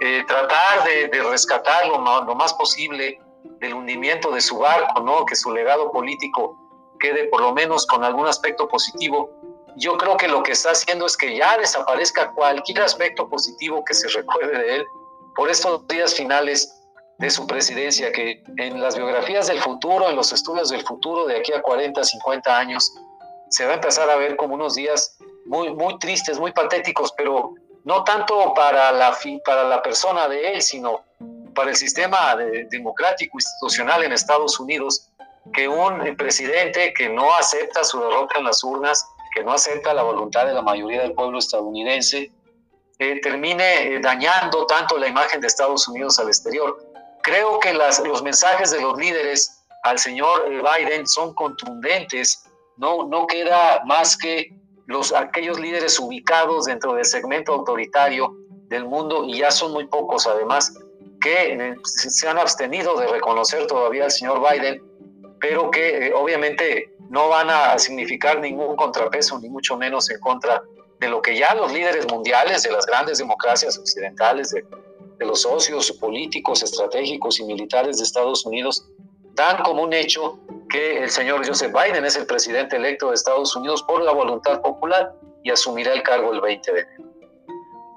eh, 0.00 0.24
tratar 0.26 0.84
de, 0.84 1.08
de 1.08 1.22
rescatar 1.22 1.86
lo 1.86 1.98
más, 1.98 2.24
lo 2.26 2.34
más, 2.34 2.52
posible 2.54 3.20
del 3.60 3.74
hundimiento 3.74 4.30
de 4.32 4.40
su 4.40 4.58
barco, 4.58 5.00
¿no? 5.00 5.24
que 5.24 5.36
su 5.36 5.52
legado 5.52 5.90
político 5.92 6.58
quede 6.98 7.24
por 7.28 7.40
lo 7.40 7.52
menos 7.52 7.86
con 7.86 8.02
algún 8.02 8.26
aspecto 8.26 8.66
positivo. 8.68 9.30
Yo 9.76 9.96
creo 9.96 10.16
que 10.16 10.28
lo 10.28 10.42
que 10.42 10.52
está 10.52 10.70
haciendo 10.70 11.06
es 11.06 11.16
que 11.16 11.36
ya 11.36 11.58
desaparezca 11.58 12.32
cualquier 12.32 12.82
aspecto 12.82 13.28
positivo 13.28 13.84
que 13.84 13.94
se 13.94 14.08
recuerde 14.16 14.58
de 14.58 14.76
él 14.76 14.86
por 15.36 15.50
estos 15.50 15.86
días 15.88 16.14
finales 16.14 16.80
de 17.18 17.30
su 17.30 17.46
presidencia, 17.46 18.10
que 18.10 18.42
en 18.56 18.80
las 18.80 18.96
biografías 18.96 19.46
del 19.46 19.60
futuro, 19.60 20.08
en 20.10 20.16
los 20.16 20.32
estudios 20.32 20.70
del 20.70 20.84
futuro 20.84 21.26
de 21.26 21.36
aquí 21.36 21.52
a 21.52 21.62
40, 21.62 22.02
50 22.02 22.58
años, 22.58 22.92
se 23.50 23.64
va 23.64 23.72
a 23.72 23.74
empezar 23.74 24.10
a 24.10 24.16
ver 24.16 24.36
como 24.36 24.54
unos 24.54 24.74
días 24.74 25.16
muy, 25.46 25.72
muy 25.74 25.98
tristes, 25.98 26.38
muy 26.38 26.52
patéticos, 26.52 27.12
pero 27.16 27.54
no 27.84 28.04
tanto 28.04 28.52
para 28.54 28.92
la, 28.92 29.16
para 29.44 29.64
la 29.64 29.82
persona 29.82 30.28
de 30.28 30.54
él, 30.54 30.62
sino 30.62 31.02
para 31.54 31.70
el 31.70 31.76
sistema 31.76 32.36
democrático 32.70 33.38
institucional 33.38 34.02
en 34.02 34.12
Estados 34.12 34.58
Unidos, 34.58 35.10
que 35.52 35.68
un 35.68 36.16
presidente 36.16 36.92
que 36.94 37.08
no 37.08 37.34
acepta 37.34 37.84
su 37.84 38.00
derrota 38.00 38.38
en 38.38 38.44
las 38.44 38.64
urnas, 38.64 39.06
que 39.34 39.44
no 39.44 39.52
acepta 39.52 39.92
la 39.92 40.02
voluntad 40.02 40.46
de 40.46 40.54
la 40.54 40.62
mayoría 40.62 41.02
del 41.02 41.12
pueblo 41.12 41.38
estadounidense, 41.38 42.32
eh, 42.98 43.20
termine 43.20 43.94
eh, 43.94 44.00
dañando 44.00 44.66
tanto 44.66 44.96
la 44.96 45.08
imagen 45.08 45.40
de 45.40 45.48
Estados 45.48 45.86
Unidos 45.88 46.18
al 46.18 46.28
exterior. 46.28 46.78
Creo 47.22 47.58
que 47.58 47.74
las, 47.74 47.98
los 48.00 48.22
mensajes 48.22 48.70
de 48.70 48.80
los 48.80 48.96
líderes 48.96 49.64
al 49.82 49.98
señor 49.98 50.46
eh, 50.50 50.62
Biden 50.62 51.06
son 51.06 51.34
contundentes, 51.34 52.44
no, 52.76 53.04
no 53.08 53.26
queda 53.26 53.82
más 53.84 54.16
que 54.16 54.54
los, 54.86 55.12
aquellos 55.12 55.58
líderes 55.58 55.98
ubicados 55.98 56.66
dentro 56.66 56.94
del 56.94 57.04
segmento 57.04 57.52
autoritario 57.52 58.36
del 58.68 58.84
mundo, 58.84 59.24
y 59.24 59.38
ya 59.38 59.50
son 59.50 59.72
muy 59.72 59.86
pocos 59.86 60.26
además, 60.26 60.74
que 61.20 61.54
eh, 61.54 61.76
se 61.84 62.28
han 62.28 62.38
abstenido 62.38 62.98
de 62.98 63.06
reconocer 63.06 63.66
todavía 63.66 64.04
al 64.04 64.10
señor 64.10 64.40
Biden, 64.40 64.82
pero 65.40 65.70
que 65.70 66.08
eh, 66.08 66.12
obviamente 66.14 66.94
no 67.08 67.28
van 67.28 67.50
a 67.50 67.78
significar 67.78 68.40
ningún 68.40 68.76
contrapeso, 68.76 69.38
ni 69.38 69.48
mucho 69.48 69.76
menos 69.76 70.10
en 70.10 70.20
contra 70.20 70.62
de 71.00 71.08
lo 71.08 71.20
que 71.22 71.36
ya 71.36 71.54
los 71.54 71.72
líderes 71.72 72.06
mundiales 72.10 72.62
de 72.62 72.72
las 72.72 72.86
grandes 72.86 73.18
democracias 73.18 73.78
occidentales, 73.78 74.50
de, 74.50 74.64
de 75.18 75.26
los 75.26 75.42
socios 75.42 75.92
políticos, 75.92 76.62
estratégicos 76.62 77.38
y 77.40 77.44
militares 77.44 77.98
de 77.98 78.04
Estados 78.04 78.44
Unidos 78.46 78.86
dan 79.34 79.62
como 79.62 79.82
un 79.82 79.92
hecho 79.92 80.38
que 80.74 81.04
el 81.04 81.08
señor 81.08 81.46
Joseph 81.46 81.72
Biden 81.72 82.04
es 82.04 82.16
el 82.16 82.26
presidente 82.26 82.74
electo 82.74 83.10
de 83.10 83.14
Estados 83.14 83.54
Unidos 83.54 83.84
por 83.84 84.02
la 84.02 84.10
voluntad 84.10 84.60
popular 84.60 85.14
y 85.44 85.50
asumirá 85.50 85.92
el 85.92 86.02
cargo 86.02 86.32
el 86.32 86.40
20 86.40 86.72
de 86.72 86.80
enero. 86.80 87.04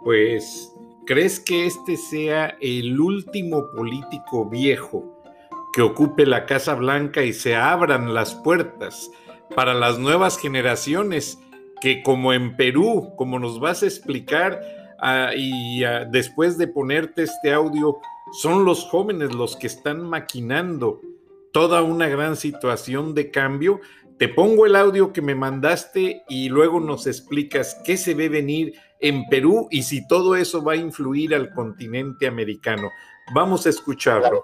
Pues, 0.03 0.71
¿crees 1.07 1.39
que 1.39 1.65
este 1.65 1.97
sea 1.97 2.55
el 2.61 2.99
último 2.99 3.71
político 3.75 4.45
viejo 4.45 5.23
que 5.73 5.81
ocupe 5.81 6.27
la 6.27 6.45
Casa 6.45 6.75
Blanca 6.75 7.23
y 7.23 7.33
se 7.33 7.55
abran 7.55 8.13
las 8.13 8.35
puertas 8.35 9.09
para 9.55 9.73
las 9.73 9.97
nuevas 9.97 10.37
generaciones 10.37 11.39
que 11.81 12.03
como 12.03 12.31
en 12.31 12.55
Perú, 12.57 13.11
como 13.17 13.39
nos 13.39 13.59
vas 13.59 13.81
a 13.81 13.87
explicar, 13.87 14.61
ah, 14.99 15.31
y 15.35 15.83
ah, 15.83 16.05
después 16.05 16.59
de 16.59 16.67
ponerte 16.67 17.23
este 17.23 17.51
audio, 17.51 17.97
son 18.33 18.65
los 18.65 18.85
jóvenes 18.85 19.33
los 19.33 19.55
que 19.55 19.65
están 19.65 20.01
maquinando 20.01 21.01
toda 21.51 21.81
una 21.81 22.07
gran 22.07 22.35
situación 22.35 23.13
de 23.13 23.31
cambio. 23.31 23.79
Te 24.17 24.27
pongo 24.27 24.65
el 24.65 24.75
audio 24.75 25.13
que 25.13 25.21
me 25.21 25.35
mandaste 25.35 26.23
y 26.27 26.49
luego 26.49 26.79
nos 26.79 27.07
explicas 27.07 27.77
qué 27.85 27.97
se 27.97 28.13
ve 28.13 28.29
venir 28.29 28.73
en 28.99 29.25
Perú 29.27 29.67
y 29.69 29.83
si 29.83 30.07
todo 30.07 30.35
eso 30.35 30.63
va 30.63 30.73
a 30.73 30.77
influir 30.77 31.35
al 31.35 31.51
continente 31.51 32.27
americano. 32.27 32.89
Vamos 33.33 33.65
a 33.65 33.69
escucharlo 33.69 34.43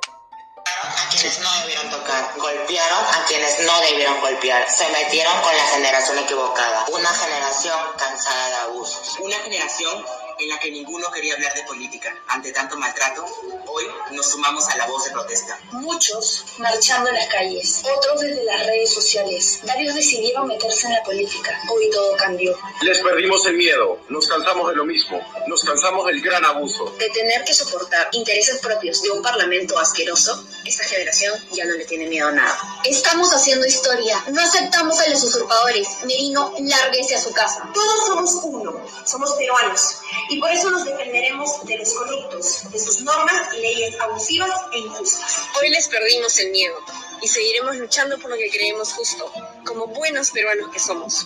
golpearon 2.74 3.06
a 3.06 3.26
quienes 3.26 3.60
no 3.66 3.80
debieron 3.82 4.20
golpear, 4.22 4.70
se 4.70 4.88
metieron 4.90 5.34
con 5.42 5.56
la 5.56 5.66
generación 5.68 6.18
equivocada, 6.20 6.86
una 6.92 7.10
generación 7.10 7.78
cansada 7.98 8.48
de 8.50 8.56
abusos, 8.56 9.18
una 9.20 9.36
generación 9.38 10.06
en 10.40 10.50
la 10.50 10.60
que 10.60 10.72
ninguno 10.72 11.10
quería 11.12 11.36
hablar 11.36 11.54
de 11.54 11.64
política. 11.64 12.16
Ante 12.28 12.52
tanto 12.52 12.78
maltrato, 12.78 13.26
hoy 13.68 13.86
nos 14.12 14.30
sumamos 14.30 14.68
a 14.70 14.78
la 14.78 14.88
voz 14.88 15.06
de 15.06 15.12
protesta. 15.12 15.60
Muchos 15.72 16.46
marchando 16.58 17.10
en 17.10 17.16
las 17.16 17.28
calles, 17.28 17.84
otros 17.98 18.22
desde 18.22 18.44
las 18.44 18.66
redes 18.66 18.94
sociales. 18.94 19.60
Varios 19.64 19.96
decidieron 19.96 20.48
meterse 20.48 20.88
en 20.88 20.94
la 20.94 21.04
política. 21.04 21.60
Hoy 21.72 21.90
todo 21.92 22.16
cambió. 22.18 22.58
Les 22.82 23.00
perdimos 23.00 23.46
el 23.46 23.56
miedo, 23.56 24.00
nos 24.10 24.28
cansamos 24.28 24.70
de 24.70 24.76
lo 24.76 24.86
mismo, 24.86 25.20
nos 25.48 25.64
cansamos 25.64 26.06
del 26.08 26.22
gran 26.22 26.44
abuso. 26.46 26.86
De 26.98 27.10
tener 27.10 27.44
que 27.44 27.54
soportar 27.54 28.10
intereses 28.12 28.60
propios 28.60 29.02
de 29.02 29.12
un 29.12 29.22
parlamento 29.22 29.78
asqueroso, 29.80 30.46
esta 30.66 30.84
generación 30.86 31.34
ya 31.52 31.66
no 31.66 31.74
le 31.76 31.86
tiene 31.86 32.08
miedo 32.08 32.28
a 32.28 32.32
nada. 32.32 32.58
Estamos 32.86 33.34
haciendo 33.34 33.66
historia, 33.66 34.24
no 34.28 34.42
aceptamos 34.42 35.00
a 35.00 35.10
los 35.10 35.24
usurpadores. 35.24 35.88
Merino, 36.06 36.54
lárguese 36.60 37.16
a 37.16 37.22
su 37.22 37.32
casa. 37.32 37.70
Todos 37.74 38.08
somos 38.08 38.40
uno, 38.44 38.86
somos 39.06 39.34
peruanos 39.34 39.98
y 40.30 40.40
por 40.40 40.52
eso 40.52 40.70
nos 40.72 40.86
defenderemos 40.86 41.66
de 41.66 41.78
los 41.78 41.94
corruptos, 41.94 42.72
de 42.72 42.80
sus 42.80 43.02
normas 43.02 43.50
y 43.58 43.62
leyes 43.62 44.00
abusivas 44.00 44.50
e 44.74 44.80
injustas. 44.80 45.42
Hoy 45.62 45.70
les 45.70 45.88
perdimos 45.88 46.40
el 46.40 46.52
miedo 46.52 46.76
y 47.22 47.28
seguiremos 47.28 47.78
luchando 47.78 48.18
por 48.20 48.32
lo 48.32 48.38
que 48.38 48.50
creemos 48.50 48.94
justo, 48.94 49.32
como 49.66 49.88
buenos 49.88 50.32
peruanos 50.32 50.70
que 50.72 50.80
somos. 50.80 51.26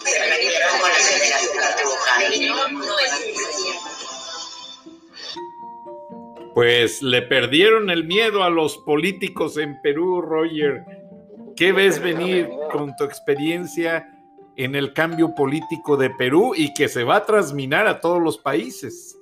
Pues 6.53 7.01
le 7.03 7.21
perdieron 7.21 7.89
el 7.89 8.05
miedo 8.05 8.43
a 8.43 8.49
los 8.49 8.77
políticos 8.77 9.57
en 9.57 9.79
Perú, 9.81 10.21
Roger. 10.21 10.83
¿Qué 11.55 11.71
ves 11.71 11.99
venir 11.99 12.49
con 12.71 12.95
tu 12.95 13.03
experiencia 13.03 14.16
en 14.57 14.75
el 14.75 14.93
cambio 14.93 15.35
político 15.35 15.97
de 15.97 16.09
Perú 16.09 16.53
y 16.55 16.73
que 16.73 16.89
se 16.89 17.03
va 17.03 17.17
a 17.17 17.25
transminar 17.25 17.87
a 17.87 18.01
todos 18.01 18.21
los 18.21 18.39
países. 18.39 19.15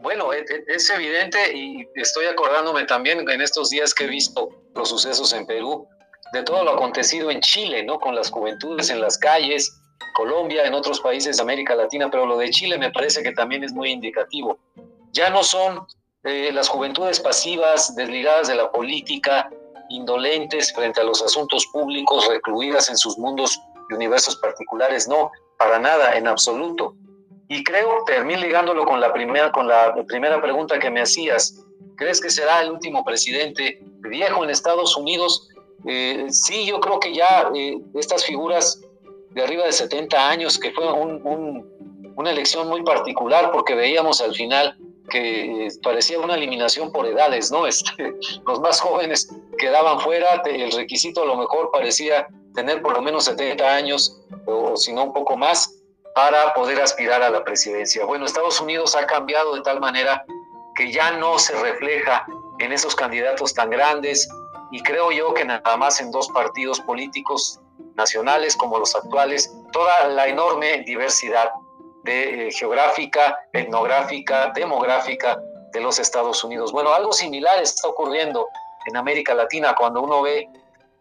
Bueno, 0.00 0.32
e, 0.34 0.40
e, 0.40 0.64
es 0.68 0.88
evidente 0.90 1.56
y 1.56 1.88
estoy 1.94 2.26
acordándome 2.26 2.84
también 2.84 3.28
en 3.28 3.40
estos 3.40 3.70
días 3.70 3.94
que 3.94 4.04
he 4.04 4.08
visto 4.08 4.50
los 4.74 4.90
sucesos 4.90 5.32
en 5.32 5.46
Perú, 5.46 5.88
de 6.32 6.42
todo 6.42 6.62
lo 6.62 6.72
acontecido 6.72 7.30
en 7.30 7.40
Chile, 7.40 7.82
¿no? 7.82 7.98
Con 7.98 8.14
las 8.14 8.30
juventudes 8.30 8.90
en 8.90 9.00
las 9.00 9.16
calles, 9.16 9.80
Colombia, 10.14 10.66
en 10.66 10.74
otros 10.74 11.00
países 11.00 11.38
de 11.38 11.42
América 11.42 11.74
Latina, 11.74 12.10
pero 12.10 12.26
lo 12.26 12.36
de 12.36 12.50
Chile 12.50 12.76
me 12.76 12.90
parece 12.90 13.22
que 13.22 13.32
también 13.32 13.64
es 13.64 13.72
muy 13.72 13.90
indicativo. 13.90 14.58
Ya 15.12 15.30
no 15.30 15.42
son 15.42 15.86
eh, 16.24 16.50
las 16.52 16.68
juventudes 16.68 17.18
pasivas, 17.18 17.96
desligadas 17.96 18.48
de 18.48 18.56
la 18.56 18.70
política, 18.70 19.48
indolentes 19.88 20.72
frente 20.74 21.00
a 21.00 21.04
los 21.04 21.22
asuntos 21.22 21.66
públicos, 21.72 22.28
recluidas 22.28 22.90
en 22.90 22.98
sus 22.98 23.16
mundos 23.16 23.58
universos 23.94 24.36
particulares, 24.36 25.08
no, 25.08 25.30
para 25.58 25.78
nada, 25.78 26.16
en 26.16 26.26
absoluto. 26.26 26.94
Y 27.48 27.62
creo, 27.62 28.04
termino 28.06 28.40
ligándolo 28.40 28.84
con 28.84 29.00
la 29.00 29.12
primera, 29.12 29.52
con 29.52 29.68
la 29.68 29.94
primera 30.06 30.40
pregunta 30.42 30.78
que 30.78 30.90
me 30.90 31.02
hacías, 31.02 31.64
¿crees 31.96 32.20
que 32.20 32.30
será 32.30 32.62
el 32.62 32.72
último 32.72 33.04
presidente 33.04 33.80
viejo 34.00 34.42
en 34.42 34.50
Estados 34.50 34.96
Unidos? 34.96 35.48
Eh, 35.86 36.26
sí, 36.30 36.66
yo 36.66 36.80
creo 36.80 36.98
que 36.98 37.14
ya 37.14 37.48
eh, 37.54 37.78
estas 37.94 38.24
figuras 38.24 38.80
de 39.30 39.42
arriba 39.42 39.64
de 39.64 39.72
70 39.72 40.28
años, 40.28 40.58
que 40.58 40.72
fue 40.72 40.90
una 40.92 42.30
elección 42.30 42.68
muy 42.68 42.82
particular 42.82 43.50
porque 43.52 43.74
veíamos 43.74 44.20
al 44.20 44.34
final 44.34 44.76
que 45.10 45.66
eh, 45.66 45.68
parecía 45.82 46.18
una 46.18 46.34
eliminación 46.34 46.90
por 46.90 47.06
edades, 47.06 47.52
¿no? 47.52 47.66
Este, 47.66 48.14
los 48.46 48.60
más 48.60 48.80
jóvenes 48.80 49.28
quedaban 49.58 50.00
fuera, 50.00 50.42
el 50.46 50.72
requisito 50.72 51.22
a 51.22 51.26
lo 51.26 51.36
mejor 51.36 51.70
parecía 51.70 52.26
tener 52.56 52.82
por 52.82 52.94
lo 52.94 53.02
menos 53.02 53.26
70 53.26 53.64
años 53.64 54.20
o 54.46 54.76
si 54.76 54.92
no 54.92 55.04
un 55.04 55.12
poco 55.12 55.36
más 55.36 55.72
para 56.14 56.54
poder 56.54 56.80
aspirar 56.80 57.22
a 57.22 57.30
la 57.30 57.44
presidencia. 57.44 58.04
Bueno, 58.06 58.24
Estados 58.24 58.60
Unidos 58.60 58.96
ha 58.96 59.06
cambiado 59.06 59.54
de 59.54 59.60
tal 59.60 59.78
manera 59.78 60.24
que 60.74 60.90
ya 60.90 61.12
no 61.12 61.38
se 61.38 61.54
refleja 61.60 62.26
en 62.58 62.72
esos 62.72 62.96
candidatos 62.96 63.54
tan 63.54 63.70
grandes 63.70 64.28
y 64.72 64.82
creo 64.82 65.12
yo 65.12 65.34
que 65.34 65.44
nada 65.44 65.76
más 65.76 66.00
en 66.00 66.10
dos 66.10 66.28
partidos 66.30 66.80
políticos 66.80 67.60
nacionales 67.94 68.56
como 68.56 68.78
los 68.78 68.96
actuales, 68.96 69.54
toda 69.72 70.08
la 70.08 70.26
enorme 70.26 70.82
diversidad 70.86 71.50
de, 72.04 72.48
eh, 72.48 72.50
geográfica, 72.50 73.38
etnográfica, 73.52 74.52
demográfica 74.54 75.38
de 75.72 75.80
los 75.80 75.98
Estados 75.98 76.42
Unidos. 76.42 76.72
Bueno, 76.72 76.94
algo 76.94 77.12
similar 77.12 77.60
está 77.60 77.88
ocurriendo 77.88 78.48
en 78.86 78.96
América 78.96 79.34
Latina 79.34 79.74
cuando 79.76 80.00
uno 80.00 80.22
ve 80.22 80.48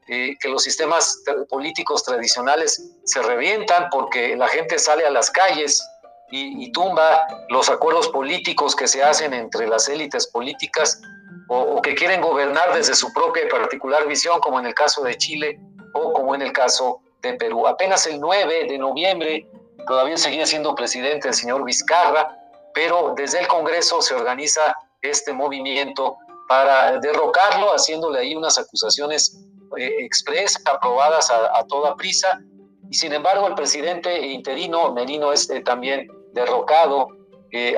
eh, 0.08 0.36
que 0.40 0.50
los 0.50 0.64
sistemas 0.64 1.24
políticos 1.50 2.04
tradicionales 2.04 2.92
se 3.06 3.22
revientan 3.22 3.90
porque 3.90 4.36
la 4.36 4.48
gente 4.48 4.78
sale 4.78 5.06
a 5.06 5.10
las 5.10 5.32
calles 5.32 5.84
y, 6.32 6.72
tumba 6.72 7.26
los 7.50 7.70
acuerdos 7.70 8.10
políticos 8.10 8.76
que 8.76 8.88
se 8.88 9.02
hacen 9.02 9.34
entre 9.34 9.68
las 9.68 9.88
élites 9.88 10.28
políticas 10.28 11.02
o, 11.48 11.58
o, 11.58 11.82
que 11.82 11.96
quieren 11.96 12.20
gobernar 12.20 12.74
desde 12.74 12.94
su 12.94 13.14
propia 13.14 13.46
y 13.46 13.50
particular 13.50 14.06
visión, 14.08 14.40
como 14.42 14.60
en 14.60 14.66
el 14.66 14.74
caso 14.74 15.02
de 15.04 15.16
Chile 15.16 15.60
o 15.94 16.12
como 16.14 16.36
en 16.36 16.42
el 16.42 16.52
caso 16.52 17.02
de 17.22 17.34
Perú. 17.34 17.66
Apenas 17.68 18.06
el 18.06 18.20
9 18.20 18.66
de 18.68 18.78
noviembre 18.78 19.48
todavía 19.88 20.18
seguía 20.18 20.46
siendo 20.46 20.76
presidente 20.76 21.30
el 21.30 21.34
señor 21.34 21.64
Vizcarra, 21.64 22.38
pero 22.74 23.14
desde 23.16 23.40
el 23.40 23.48
Congreso 23.48 24.02
se 24.02 24.14
organiza 24.14 24.76
este 25.02 25.32
movimiento 25.32 26.18
para 26.48 27.00
derrocarlo, 27.00 27.74
haciéndole 27.74 28.20
ahí 28.20 28.36
unas 28.36 28.58
acusaciones 28.58 29.40
eh, 29.78 30.06
express, 30.06 30.62
aprobadas 30.66 31.30
a, 31.32 31.64
toda 31.68 31.96
prisa, 31.96 32.42
y 32.90 32.96
sin 32.96 33.14
embargo 33.14 33.48
el 33.48 33.56
presidente 33.56 34.28
interino 34.28 34.92
Merino 34.94 35.32
es 35.32 35.50
eh, 35.50 35.62
también 35.62 36.08
derrocado, 36.34 37.10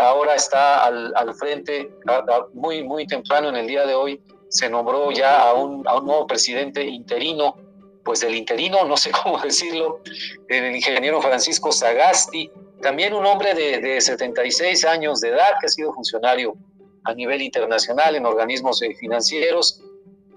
ahora 0.02 0.34
está 0.34 0.86
al, 0.86 1.14
al 1.16 1.36
frente, 1.36 1.92
muy, 2.54 2.84
muy 2.84 3.06
temprano 3.06 3.50
en 3.50 3.58
el 3.58 3.68
día 3.68 3.86
de 3.86 3.94
hoy, 3.94 4.20
se 4.50 4.70
nombró 4.70 5.12
ya 5.12 5.50
a 5.50 5.54
un, 5.54 5.88
a 5.88 5.98
un 5.98 6.06
nuevo 6.06 6.26
presidente 6.26 6.84
interino, 6.84 7.56
pues 8.04 8.22
del 8.22 8.36
interino, 8.36 8.86
no 8.86 8.98
sé 8.98 9.12
cómo 9.24 9.38
decirlo, 9.40 10.02
el 10.48 10.76
ingeniero 10.76 11.22
Francisco 11.22 11.72
Sagasti, 11.72 12.50
también 12.82 13.14
un 13.14 13.26
hombre 13.26 13.54
de, 13.54 13.80
de 13.80 14.02
76 14.02 14.86
años 14.86 15.22
de 15.22 15.30
edad 15.30 15.50
que 15.60 15.68
ha 15.68 15.70
sido 15.70 15.94
funcionario 15.94 16.56
a 17.06 17.14
nivel 17.14 17.42
internacional 17.42 18.16
en 18.16 18.26
organismos 18.26 18.82
eh, 18.82 18.94
financieros, 18.96 19.82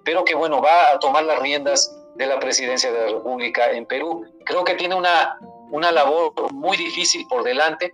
pero 0.04 0.24
que 0.24 0.34
bueno, 0.34 0.60
va 0.60 0.92
a 0.92 0.98
tomar 0.98 1.24
las 1.24 1.38
riendas 1.40 1.96
de 2.16 2.26
la 2.26 2.38
presidencia 2.38 2.92
de 2.92 3.00
la 3.00 3.06
República 3.16 3.70
en 3.72 3.86
Perú. 3.86 4.24
Creo 4.44 4.64
que 4.64 4.74
tiene 4.74 4.94
una, 4.94 5.38
una 5.70 5.90
labor 5.90 6.32
muy 6.52 6.76
difícil 6.76 7.26
por 7.28 7.42
delante, 7.42 7.92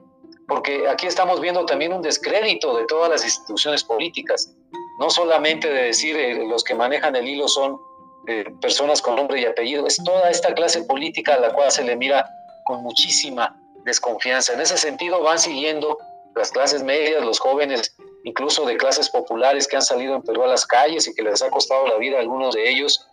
porque 0.49 0.89
aquí 0.89 1.07
estamos 1.07 1.41
viendo 1.41 1.65
también 1.67 1.93
un 1.93 2.03
descrédito 2.03 2.77
de 2.77 2.87
todas 2.87 3.11
las 3.11 3.25
instituciones 3.25 3.85
políticas, 3.85 4.55
no 4.99 5.11
solamente 5.11 5.69
de 5.69 5.83
decir 5.85 6.17
eh, 6.17 6.47
los 6.47 6.65
que 6.65 6.75
manejan 6.75 7.17
el 7.17 7.29
hilo 7.29 7.49
son 7.49 7.79
eh, 8.29 8.45
personas 8.61 9.03
con 9.03 9.17
nombre 9.17 9.41
y 9.41 9.45
apellido, 9.45 9.87
es 9.87 10.03
toda 10.05 10.31
esta 10.31 10.55
clase 10.55 10.83
política 10.85 11.35
a 11.35 11.39
la 11.39 11.53
cual 11.53 11.71
se 11.71 11.85
le 11.85 11.97
mira 11.97 12.29
con 12.65 12.83
muchísima 12.83 13.57
desconfianza. 13.85 14.53
En 14.55 14.61
ese 14.61 14.77
sentido 14.77 15.23
van 15.23 15.39
siguiendo 15.39 15.99
las 16.35 16.51
clases 16.51 16.83
medias, 16.83 17.25
los 17.25 17.39
jóvenes 17.39 17.95
incluso 18.27 18.67
de 18.67 18.77
clases 18.77 19.09
populares 19.09 19.69
que 19.69 19.77
han 19.77 19.83
salido 19.83 20.17
en 20.17 20.23
Perú 20.23 20.43
a 20.43 20.49
las 20.49 20.67
calles 20.67 21.07
y 21.07 21.15
que 21.15 21.23
les 21.23 21.41
ha 21.43 21.49
costado 21.49 21.87
la 21.87 21.97
vida 21.97 22.17
a 22.17 22.21
algunos 22.21 22.57
de 22.57 22.69
ellos, 22.69 23.09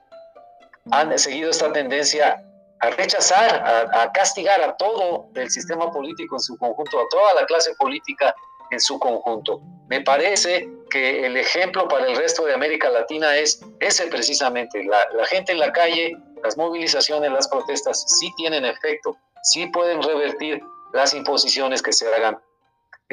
han 0.90 1.18
seguido 1.20 1.52
esta 1.52 1.72
tendencia 1.72 2.44
a 2.80 2.90
rechazar, 2.90 3.92
a, 3.94 4.12
castigar 4.12 4.60
a 4.62 4.76
todo 4.76 5.28
el 5.36 5.52
sistema 5.52 5.92
político 5.92 6.36
en 6.36 6.40
su 6.40 6.58
conjunto, 6.58 7.00
a 7.00 7.08
toda 7.10 7.36
la 7.36 7.46
clase 7.46 7.76
política 7.78 8.36
en 8.72 8.80
su 8.80 8.98
conjunto. 8.98 9.62
Me 9.88 10.02
parece 10.02 10.68
que 10.90 11.28
el 11.28 11.38
ejemplo 11.38 11.88
para 11.88 12.08
el 12.08 12.16
resto 12.18 12.46
de 12.46 12.56
América 12.56 12.90
Latina 12.90 13.36
es 13.38 13.64
ese 13.80 14.08
precisamente, 14.08 14.84
la, 14.84 15.08
la 15.14 15.26
gente 15.28 15.52
en 15.52 15.60
la 15.60 15.72
calle, 15.72 16.18
las 16.44 16.58
movilizaciones, 16.58 17.32
las 17.32 17.48
protestas 17.48 18.04
sí 18.08 18.34
tienen 18.36 18.66
efecto, 18.66 19.16
sí 19.44 19.68
pueden 19.68 20.02
revertir 20.02 20.60
las 20.92 21.14
imposiciones 21.14 21.84
que 21.84 21.94
se 21.94 22.12
hagan 22.12 22.40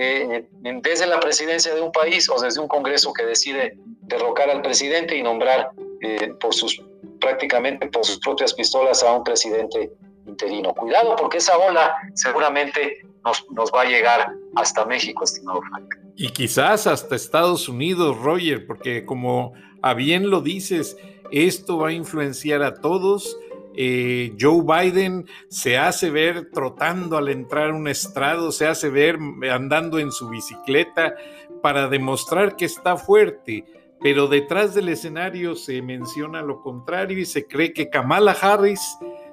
eh, 0.02 0.46
desde 0.82 1.06
la 1.06 1.20
presidencia 1.20 1.74
de 1.74 1.82
un 1.82 1.92
país 1.92 2.28
o 2.30 2.40
desde 2.40 2.58
un 2.58 2.68
Congreso 2.68 3.12
que 3.12 3.24
decide 3.26 3.76
derrocar 4.00 4.48
al 4.48 4.62
presidente 4.62 5.14
y 5.14 5.22
nombrar 5.22 5.72
eh, 6.00 6.32
por 6.40 6.54
sus 6.54 6.82
prácticamente 7.20 7.86
por 7.88 8.02
sus 8.06 8.18
propias 8.18 8.54
pistolas 8.54 9.02
a 9.02 9.12
un 9.12 9.22
presidente 9.24 9.92
interino. 10.26 10.72
Cuidado 10.72 11.16
porque 11.16 11.36
esa 11.36 11.58
ola 11.58 11.94
seguramente 12.14 13.02
nos, 13.26 13.44
nos 13.50 13.70
va 13.70 13.82
a 13.82 13.84
llegar 13.84 14.32
hasta 14.56 14.86
México, 14.86 15.24
estimado 15.24 15.60
Frank. 15.68 15.94
Y 16.16 16.30
quizás 16.30 16.86
hasta 16.86 17.14
Estados 17.14 17.68
Unidos, 17.68 18.16
Roger, 18.22 18.66
porque 18.66 19.04
como 19.04 19.52
a 19.82 19.92
bien 19.92 20.30
lo 20.30 20.40
dices, 20.40 20.96
esto 21.30 21.76
va 21.76 21.88
a 21.88 21.92
influenciar 21.92 22.62
a 22.62 22.74
todos 22.74 23.36
eh, 23.76 24.32
Joe 24.38 24.62
Biden 24.62 25.26
se 25.48 25.78
hace 25.78 26.10
ver 26.10 26.50
trotando 26.52 27.16
al 27.16 27.28
entrar 27.28 27.72
un 27.72 27.88
estrado, 27.88 28.52
se 28.52 28.66
hace 28.66 28.90
ver 28.90 29.18
andando 29.50 29.98
en 29.98 30.10
su 30.12 30.28
bicicleta 30.28 31.14
para 31.62 31.88
demostrar 31.88 32.56
que 32.56 32.64
está 32.64 32.96
fuerte, 32.96 33.64
pero 34.00 34.28
detrás 34.28 34.74
del 34.74 34.88
escenario 34.88 35.54
se 35.54 35.82
menciona 35.82 36.42
lo 36.42 36.60
contrario 36.62 37.18
y 37.18 37.26
se 37.26 37.46
cree 37.46 37.72
que 37.72 37.90
Kamala 37.90 38.32
Harris 38.32 38.80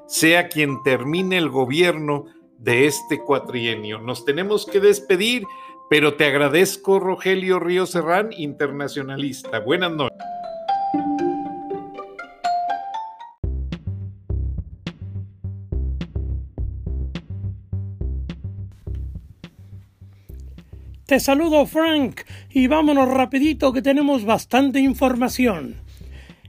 sea 0.08 0.50
quien 0.50 0.82
termine 0.84 1.38
el 1.38 1.50
gobierno 1.50 2.26
de 2.58 2.88
este 2.88 3.20
cuatrienio. 3.20 4.00
Nos 4.00 4.26
tenemos 4.26 4.66
que 4.66 4.80
despedir, 4.80 5.46
pero 5.90 6.16
te 6.16 6.26
agradezco, 6.26 7.00
Rogelio 7.00 7.60
Río 7.60 7.86
Serrán, 7.86 8.30
internacionalista. 8.34 9.60
Buenas 9.60 9.92
noches. 9.92 10.17
Te 21.08 21.22
saludo 21.22 21.66
Frank 21.66 22.24
y 22.50 22.68
vámonos 22.68 23.08
rapidito 23.08 23.72
que 23.72 23.82
tenemos 23.82 24.26
bastante 24.26 24.82
información. 24.82 25.76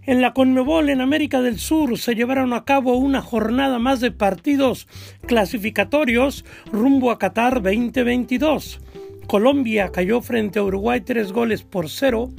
En 0.03 0.21
la 0.21 0.35
Conmebol 0.35 0.91
en 0.91 1.01
América 1.01 1.41
del 1.41 1.61
Sur 1.61 1.97
se 1.97 2.17
llevaron 2.17 2.53
a 2.53 2.65
cabo 2.65 2.97
una 2.97 3.23
jornada 3.23 3.79
más 3.79 4.01
de 4.01 4.11
partidos 4.11 4.89
clasificatorios 5.29 6.45
rumbo 6.73 7.13
a 7.13 7.21
Qatar 7.21 7.63
2022. 7.63 8.81
Colombia 9.29 9.91
cayó 9.93 10.23
frente 10.23 10.59
a 10.59 10.63
Uruguay 10.63 11.03
tres 11.03 11.33
goles 11.33 11.63
por 11.63 11.91
cero. 11.91 12.31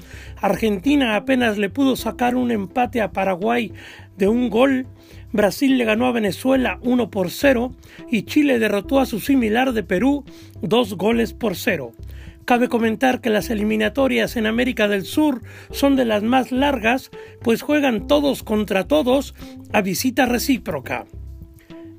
Argentina 0.42 1.16
apenas 1.16 1.60
le 1.60 1.70
pudo 1.70 1.96
sacar 1.96 2.36
un 2.36 2.50
empate 2.50 3.00
a 3.00 3.12
Paraguay 3.12 3.72
de 4.18 4.28
un 4.28 4.50
gol. 4.50 4.88
Brasil 5.32 5.78
le 5.78 5.86
ganó 5.86 6.08
a 6.08 6.12
Venezuela 6.12 6.80
1 6.82 7.12
por 7.12 7.30
0 7.30 7.76
y 8.10 8.24
Chile 8.24 8.58
derrotó 8.58 9.00
a 9.00 9.06
su 9.06 9.20
similar 9.20 9.74
de 9.74 9.84
Perú 9.84 10.26
dos 10.64 10.96
goles 10.96 11.34
por 11.34 11.56
cero. 11.56 11.92
Cabe 12.46 12.70
comentar 12.70 13.22
que 13.22 13.30
las 13.30 13.52
eliminatorias 13.52 14.36
en 14.36 14.48
América 14.48 14.88
del 14.88 15.06
Sur 15.06 15.44
son 15.70 15.96
de 15.96 16.06
las 16.06 16.24
más 16.24 16.52
largas, 16.52 17.12
pues 17.44 17.62
juegan 17.62 18.08
todos 18.08 18.42
contra 18.42 18.88
todos 18.88 19.36
a 19.74 19.84
visita 19.84 20.26
recíproca. 20.26 21.06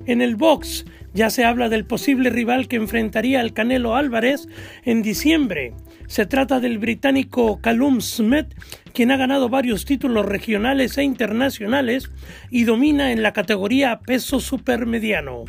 En 0.05 0.21
el 0.21 0.35
box 0.35 0.83
ya 1.13 1.29
se 1.29 1.45
habla 1.45 1.69
del 1.69 1.85
posible 1.85 2.29
rival 2.29 2.67
que 2.67 2.75
enfrentaría 2.75 3.39
al 3.39 3.53
Canelo 3.53 3.95
Álvarez 3.95 4.47
en 4.83 5.01
diciembre. 5.01 5.73
Se 6.07 6.25
trata 6.25 6.59
del 6.59 6.77
británico 6.77 7.59
Callum 7.61 8.01
Smith, 8.01 8.53
quien 8.93 9.11
ha 9.11 9.17
ganado 9.17 9.49
varios 9.49 9.85
títulos 9.85 10.25
regionales 10.25 10.97
e 10.97 11.03
internacionales 11.03 12.11
y 12.49 12.63
domina 12.63 13.11
en 13.11 13.23
la 13.23 13.33
categoría 13.33 13.99
peso 13.99 14.39
supermediano 14.39 15.45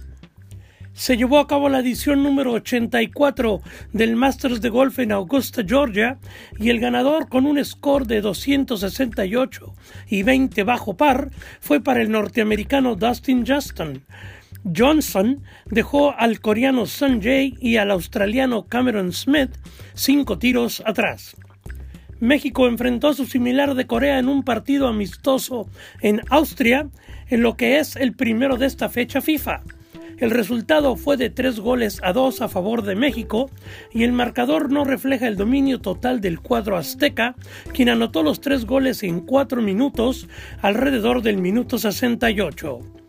se 0.95 1.17
llevó 1.17 1.39
a 1.39 1.47
cabo 1.47 1.69
la 1.69 1.81
edición 1.81 2.23
número 2.23 2.53
84 2.53 3.63
del 3.93 4.17
Masters 4.17 4.61
de 4.61 4.69
Golf 4.69 4.99
en 4.99 5.13
Augusta, 5.13 5.63
Georgia, 5.67 6.19
y 6.59 6.71
el 6.71 6.81
ganador 6.81 7.29
con 7.29 7.47
un 7.47 7.63
score 7.65 8.07
de 8.07 8.21
268 8.21 9.75
y 10.09 10.23
20 10.23 10.63
bajo 10.65 10.97
par 10.97 11.31
fue 11.61 11.81
para 11.81 12.03
el 12.03 12.11
norteamericano 12.11 12.95
Dustin 12.95 13.45
Justin. 13.47 14.03
Johnson 14.65 15.43
dejó 15.67 16.15
al 16.17 16.41
coreano 16.41 16.85
Jay 16.87 17.55
y 17.61 17.77
al 17.77 17.91
australiano 17.91 18.67
Cameron 18.67 19.13
Smith 19.13 19.51
cinco 19.95 20.39
tiros 20.39 20.83
atrás. 20.87 21.37
México 22.21 22.69
enfrentó 22.69 23.09
a 23.09 23.15
su 23.15 23.27
similar 23.27 23.75
de 23.75 23.87
Corea 23.89 24.21
en 24.21 24.29
un 24.29 24.45
partido 24.45 24.87
amistoso 24.87 25.69
en 26.01 26.21
Austria, 26.31 26.89
en 27.29 27.43
lo 27.43 27.57
que 27.57 27.81
es 27.81 27.97
el 27.97 28.13
primero 28.15 28.57
de 28.57 28.67
esta 28.67 28.89
fecha 28.89 29.21
FIFA. 29.21 29.63
El 30.19 30.31
resultado 30.31 30.95
fue 30.95 31.17
de 31.17 31.31
tres 31.31 31.59
goles 31.59 31.99
a 32.05 32.13
dos 32.13 32.43
a 32.43 32.49
favor 32.49 32.83
de 32.83 32.95
México 32.95 33.51
y 33.93 34.05
el 34.05 34.13
marcador 34.13 34.71
no 34.71 34.85
refleja 34.85 35.27
el 35.27 35.37
dominio 35.37 35.81
total 35.81 36.21
del 36.21 36.39
cuadro 36.39 36.77
azteca, 36.77 37.35
quien 37.75 37.89
anotó 37.89 38.23
los 38.23 38.41
tres 38.41 38.67
goles 38.67 39.03
en 39.03 39.23
cuatro 39.23 39.61
minutos 39.61 40.29
alrededor 40.61 41.23
del 41.23 41.39
minuto 41.39 41.77
68. 41.77 43.02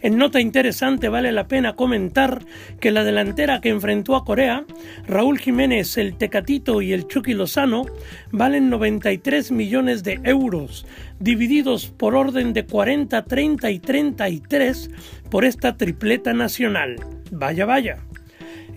En 0.00 0.16
nota 0.16 0.40
interesante 0.40 1.08
vale 1.08 1.32
la 1.32 1.48
pena 1.48 1.74
comentar 1.74 2.44
que 2.80 2.92
la 2.92 3.02
delantera 3.02 3.60
que 3.60 3.70
enfrentó 3.70 4.14
a 4.14 4.24
Corea, 4.24 4.64
Raúl 5.06 5.38
Jiménez, 5.38 5.98
el 5.98 6.16
Tecatito 6.16 6.82
y 6.82 6.92
el 6.92 7.08
Chucky 7.08 7.34
Lozano, 7.34 7.84
valen 8.30 8.70
93 8.70 9.50
millones 9.50 10.04
de 10.04 10.20
euros, 10.22 10.86
divididos 11.18 11.86
por 11.88 12.14
orden 12.14 12.52
de 12.52 12.64
40, 12.64 13.24
30 13.24 13.70
y 13.70 13.78
33 13.80 14.90
por 15.30 15.44
esta 15.44 15.76
tripleta 15.76 16.32
nacional. 16.32 16.96
Vaya, 17.32 17.66
vaya. 17.66 18.07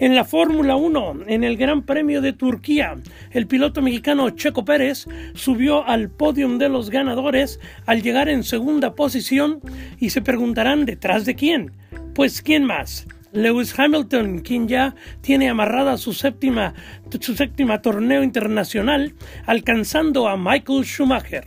En 0.02 0.16
la 0.16 0.26
Fórmula 0.26 0.78
1, 0.78 1.18
en 1.28 1.44
el 1.44 1.58
Gran 1.58 1.84
Premio 1.84 2.22
de 2.22 2.34
Turquía, 2.34 2.96
el 3.30 3.46
piloto 3.46 3.84
mexicano 3.84 4.32
Checo 4.32 4.66
Pérez 4.66 5.06
subió 5.36 5.88
al 5.88 6.10
podio 6.10 6.58
de 6.58 6.70
los 6.70 6.90
ganadores 6.90 7.60
al 7.86 8.02
llegar 8.02 8.28
en 8.28 8.44
segunda 8.44 8.96
posición 8.96 9.62
y 10.00 10.10
se 10.10 10.24
preguntarán 10.24 10.86
detrás 10.86 11.24
de 11.26 11.36
quién. 11.36 11.74
Pues 12.16 12.42
quién 12.42 12.64
más. 12.64 13.06
Lewis 13.32 13.78
Hamilton, 13.78 14.40
quien 14.40 14.68
ya 14.68 14.96
tiene 15.22 15.50
amarrada 15.50 15.96
su 15.98 16.14
séptima, 16.14 16.74
su 17.20 17.36
séptima 17.36 17.84
torneo 17.84 18.24
internacional, 18.24 19.14
alcanzando 19.46 20.28
a 20.28 20.36
Michael 20.36 20.84
Schumacher. 20.84 21.46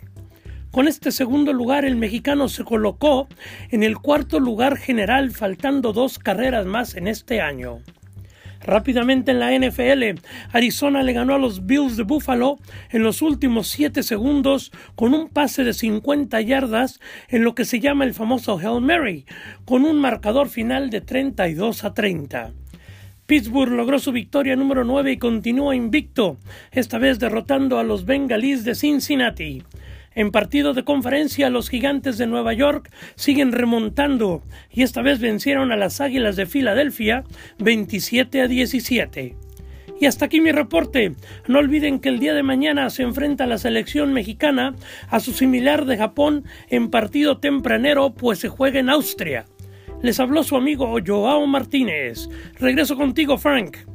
Con 0.71 0.87
este 0.87 1.11
segundo 1.11 1.53
lugar, 1.53 1.85
el 1.85 1.97
mexicano 1.97 2.49
se 2.49 2.63
colocó 2.63 3.27
en 3.73 3.83
el 3.83 3.99
cuarto 3.99 4.39
lugar 4.39 4.77
general, 4.77 5.33
faltando 5.33 5.93
dos 5.93 6.21
carreras 6.21 6.67
más 6.67 6.95
en 6.95 7.09
este 7.09 7.41
año. 7.41 7.81
Rápidamente 8.65 9.31
en 9.31 9.41
la 9.41 9.53
NFL, 9.53 10.21
Arizona 10.51 11.03
le 11.03 11.13
ganó 11.13 11.35
a 11.35 11.39
los 11.39 11.67
Bills 11.67 11.99
de 11.99 12.03
Buffalo 12.03 12.59
en 12.91 13.03
los 13.03 13.21
últimos 13.21 13.69
7 13.69 14.03
segundos 14.03 14.73
con 14.95 15.13
un 15.13 15.29
pase 15.29 15.65
de 15.65 15.75
50 15.75 16.41
yardas 16.41 16.99
en 17.29 17.45
lo 17.45 17.55
que 17.55 17.67
se 17.67 17.79
llama 17.79 18.05
el 18.05 18.15
famoso 18.15 18.59
Hail 18.59 18.81
Mary, 18.81 19.27
con 19.67 19.85
un 19.85 20.01
marcador 20.01 20.49
final 20.49 20.89
de 20.89 21.03
32 21.03 21.85
a 21.85 21.93
30. 21.93 22.53
Pittsburgh 23.27 23.73
logró 23.73 23.99
su 23.99 24.13
victoria 24.13 24.57
número 24.57 24.85
9 24.85 25.13
y 25.13 25.19
continúa 25.19 25.77
invicto, 25.77 26.39
esta 26.73 26.99
vez 26.99 27.19
derrotando 27.19 27.79
a 27.79 27.83
los 27.83 28.07
Bengalís 28.07 28.65
de 28.65 28.75
Cincinnati. 28.75 29.63
En 30.15 30.31
partido 30.31 30.75
de 30.75 30.85
conferencia, 30.85 31.51
los 31.51 31.69
gigantes 31.69 32.19
de 32.19 32.27
Nueva 32.27 32.53
York 32.53 32.91
siguen 33.17 33.53
remontando 33.53 34.43
y 34.71 34.83
esta 34.83 35.03
vez 35.03 35.19
vencieron 35.19 35.73
a 35.73 35.77
las 35.77 36.01
Águilas 36.01 36.37
de 36.37 36.47
Filadelfia 36.47 37.25
27 37.59 38.41
a 38.43 38.49
17. 38.49 39.37
Y 40.01 40.07
hasta 40.07 40.27
aquí 40.27 40.41
mi 40.41 40.53
reporte. 40.53 41.15
No 41.47 41.59
olviden 41.59 42.01
que 42.01 42.09
el 42.09 42.19
día 42.19 42.35
de 42.35 42.43
mañana 42.43 42.91
se 42.91 43.03
enfrenta 43.03 43.47
la 43.47 43.59
selección 43.59 44.13
mexicana 44.13 44.75
a 45.09 45.21
su 45.21 45.33
similar 45.33 45.85
de 45.85 45.97
Japón 45.97 46.45
en 46.69 46.91
partido 46.91 47.39
tempranero, 47.39 48.15
pues 48.15 48.39
se 48.39 48.49
juega 48.49 48.81
en 48.81 48.91
Austria. 48.91 49.47
Les 50.03 50.21
habló 50.21 50.43
su 50.43 50.57
amigo 50.57 50.97
Joao 51.05 51.47
Martínez. 51.47 52.29
Regreso 52.59 52.97
contigo, 52.97 53.39
Frank. 53.39 53.94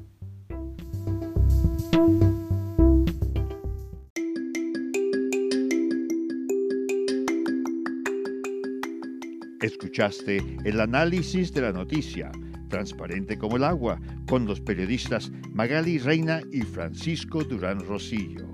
Escuchaste 9.90 10.38
el 10.66 10.82
análisis 10.82 11.52
de 11.52 11.62
la 11.62 11.72
noticia, 11.72 12.32
transparente 12.70 13.40
como 13.40 13.58
el 13.58 13.64
agua, 13.64 13.98
con 14.28 14.46
los 14.46 14.62
periodistas 14.62 15.32
Magali 15.52 15.98
Reina 15.98 16.42
y 16.52 16.62
Francisco 16.62 17.44
Durán 17.44 17.80
Rosillo. 17.80 18.46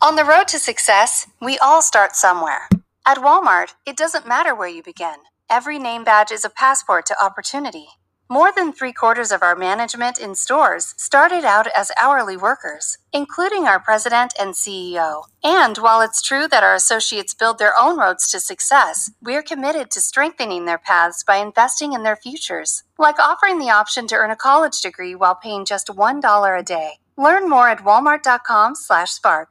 On 0.00 0.14
the 0.14 0.24
road 0.24 0.46
to 0.46 0.60
success, 0.60 1.26
we 1.40 1.58
all 1.58 1.82
start 1.82 2.14
somewhere. 2.14 2.68
At 3.04 3.18
Walmart, 3.18 3.74
it 3.84 3.96
doesn't 3.96 4.28
matter 4.28 4.54
where 4.54 4.68
you 4.68 4.84
begin 4.84 5.16
Every 5.50 5.78
name 5.78 6.04
badge 6.04 6.32
is 6.32 6.44
a 6.44 6.50
passport 6.50 7.04
to 7.06 7.22
opportunity. 7.22 7.86
More 8.30 8.50
than 8.56 8.72
three 8.72 8.94
quarters 8.94 9.30
of 9.30 9.42
our 9.42 9.54
management 9.54 10.18
in 10.18 10.34
stores 10.34 10.94
started 10.96 11.44
out 11.44 11.66
as 11.76 11.92
hourly 12.00 12.38
workers, 12.38 12.96
including 13.12 13.66
our 13.66 13.78
president 13.78 14.32
and 14.40 14.54
CEO. 14.54 15.24
And 15.42 15.76
while 15.76 16.00
it's 16.00 16.22
true 16.22 16.48
that 16.48 16.62
our 16.64 16.74
associates 16.74 17.34
build 17.34 17.58
their 17.58 17.74
own 17.78 17.98
roads 17.98 18.30
to 18.30 18.40
success, 18.40 19.10
we're 19.20 19.42
committed 19.42 19.90
to 19.90 20.00
strengthening 20.00 20.64
their 20.64 20.78
paths 20.78 21.22
by 21.22 21.36
investing 21.36 21.92
in 21.92 22.02
their 22.02 22.16
futures, 22.16 22.82
like 22.98 23.18
offering 23.18 23.58
the 23.58 23.70
option 23.70 24.06
to 24.06 24.16
earn 24.16 24.30
a 24.30 24.36
college 24.36 24.80
degree 24.80 25.14
while 25.14 25.34
paying 25.34 25.66
just 25.66 25.88
$1 25.88 26.58
a 26.58 26.62
day. 26.62 26.92
Learn 27.18 27.48
more 27.48 27.68
at 27.68 27.84
walmart.com/spark. 27.84 29.48